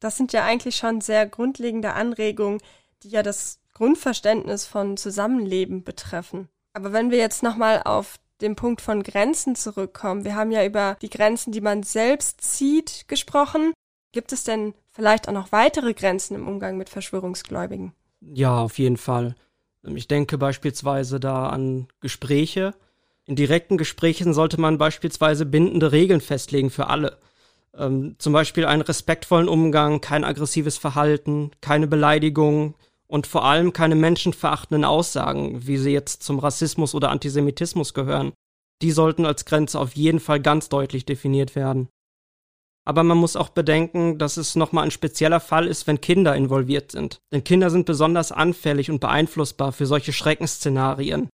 [0.00, 2.60] Das sind ja eigentlich schon sehr grundlegende Anregungen,
[3.04, 6.48] die ja das Grundverständnis von Zusammenleben betreffen.
[6.74, 10.96] Aber wenn wir jetzt nochmal auf den Punkt von Grenzen zurückkommen, wir haben ja über
[11.00, 13.72] die Grenzen, die man selbst zieht, gesprochen.
[14.10, 17.92] Gibt es denn vielleicht auch noch weitere Grenzen im Umgang mit Verschwörungsgläubigen?
[18.20, 19.36] Ja, auf jeden Fall.
[19.84, 22.74] Ich denke beispielsweise da an Gespräche.
[23.26, 27.18] In direkten Gesprächen sollte man beispielsweise bindende Regeln festlegen für alle.
[27.76, 32.74] Ähm, zum Beispiel einen respektvollen Umgang, kein aggressives Verhalten, keine Beleidigung
[33.06, 38.32] und vor allem keine menschenverachtenden Aussagen, wie sie jetzt zum Rassismus oder Antisemitismus gehören.
[38.82, 41.88] Die sollten als Grenze auf jeden Fall ganz deutlich definiert werden.
[42.84, 46.90] Aber man muss auch bedenken, dass es nochmal ein spezieller Fall ist, wenn Kinder involviert
[46.90, 47.20] sind.
[47.32, 51.28] Denn Kinder sind besonders anfällig und beeinflussbar für solche Schreckensszenarien.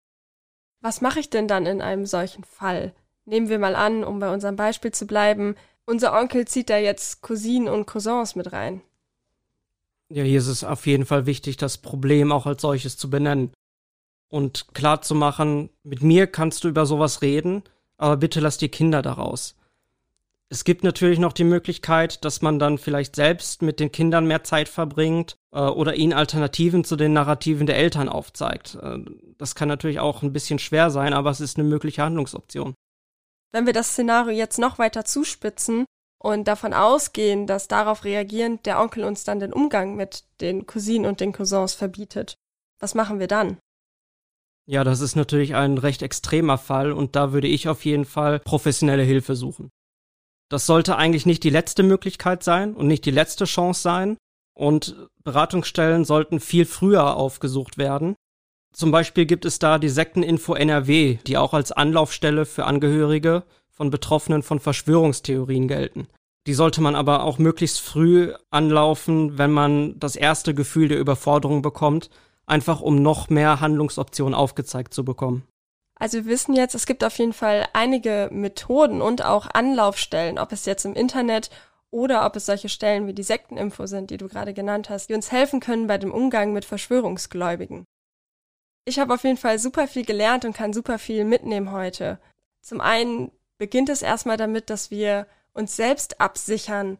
[0.81, 2.93] Was mache ich denn dann in einem solchen Fall?
[3.25, 7.21] Nehmen wir mal an, um bei unserem Beispiel zu bleiben, unser Onkel zieht da jetzt
[7.21, 8.81] Cousinen und Cousins mit rein.
[10.09, 13.51] Ja, hier ist es auf jeden Fall wichtig, das Problem auch als solches zu benennen.
[14.29, 17.63] Und klar zu machen, mit mir kannst du über sowas reden,
[17.97, 19.55] aber bitte lass die Kinder daraus.
[20.49, 24.43] Es gibt natürlich noch die Möglichkeit, dass man dann vielleicht selbst mit den Kindern mehr
[24.43, 28.75] Zeit verbringt äh, oder ihnen Alternativen zu den Narrativen der Eltern aufzeigt.
[28.81, 28.99] Äh,
[29.37, 32.75] das kann natürlich auch ein bisschen schwer sein, aber es ist eine mögliche Handlungsoption.
[33.51, 35.85] Wenn wir das Szenario jetzt noch weiter zuspitzen
[36.19, 41.05] und davon ausgehen, dass darauf reagierend der Onkel uns dann den Umgang mit den Cousinen
[41.05, 42.35] und den Cousins verbietet,
[42.79, 43.57] was machen wir dann?
[44.69, 48.39] Ja, das ist natürlich ein recht extremer Fall und da würde ich auf jeden Fall
[48.39, 49.71] professionelle Hilfe suchen.
[50.49, 54.17] Das sollte eigentlich nicht die letzte Möglichkeit sein und nicht die letzte Chance sein.
[54.53, 58.15] Und Beratungsstellen sollten viel früher aufgesucht werden.
[58.73, 63.89] Zum Beispiel gibt es da die Sekteninfo NRW, die auch als Anlaufstelle für Angehörige von
[63.89, 66.07] Betroffenen von Verschwörungstheorien gelten.
[66.47, 71.61] Die sollte man aber auch möglichst früh anlaufen, wenn man das erste Gefühl der Überforderung
[71.61, 72.09] bekommt,
[72.45, 75.43] einfach um noch mehr Handlungsoptionen aufgezeigt zu bekommen.
[75.99, 80.51] Also wir wissen jetzt, es gibt auf jeden Fall einige Methoden und auch Anlaufstellen, ob
[80.51, 81.49] es jetzt im Internet
[81.89, 85.13] oder ob es solche Stellen wie die Sekteninfo sind, die du gerade genannt hast, die
[85.13, 87.85] uns helfen können bei dem Umgang mit Verschwörungsgläubigen.
[88.85, 92.19] Ich habe auf jeden Fall super viel gelernt und kann super viel mitnehmen heute.
[92.61, 96.97] Zum einen beginnt es erstmal damit, dass wir uns selbst absichern.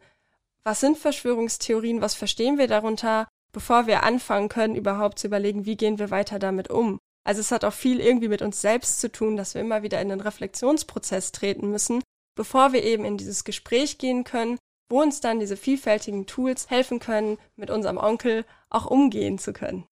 [0.64, 2.02] Was sind Verschwörungstheorien?
[2.02, 3.28] Was verstehen wir darunter?
[3.52, 7.00] Bevor wir anfangen können, überhaupt zu überlegen, wie gehen wir weiter damit um.
[7.28, 10.02] Also es hat auch viel irgendwie mit uns selbst zu tun, dass wir immer wieder
[10.02, 12.02] in den Reflexionsprozess treten müssen,
[12.38, 14.58] bevor wir eben in dieses Gespräch gehen können,
[14.90, 19.86] wo uns dann diese vielfältigen Tools helfen können, mit unserem Onkel auch umgehen zu können.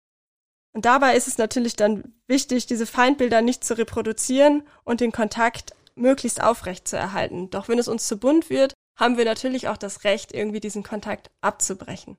[0.74, 5.76] Und dabei ist es natürlich dann wichtig, diese Feindbilder nicht zu reproduzieren und den Kontakt
[5.96, 7.50] möglichst aufrecht zu erhalten.
[7.50, 10.84] Doch wenn es uns zu bunt wird, haben wir natürlich auch das Recht, irgendwie diesen
[10.84, 12.16] Kontakt abzubrechen.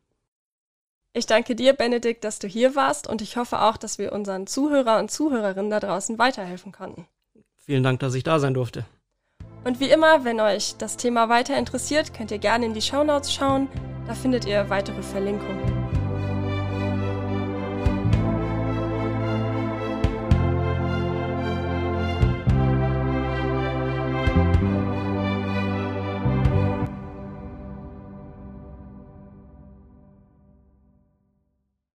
[1.17, 4.47] Ich danke dir, Benedikt, dass du hier warst und ich hoffe auch, dass wir unseren
[4.47, 7.07] Zuhörer und Zuhörerinnen da draußen weiterhelfen konnten.
[7.57, 8.85] Vielen Dank, dass ich da sein durfte.
[9.65, 13.33] Und wie immer, wenn euch das Thema weiter interessiert, könnt ihr gerne in die Shownotes
[13.33, 13.69] schauen.
[14.07, 15.86] Da findet ihr weitere Verlinkungen.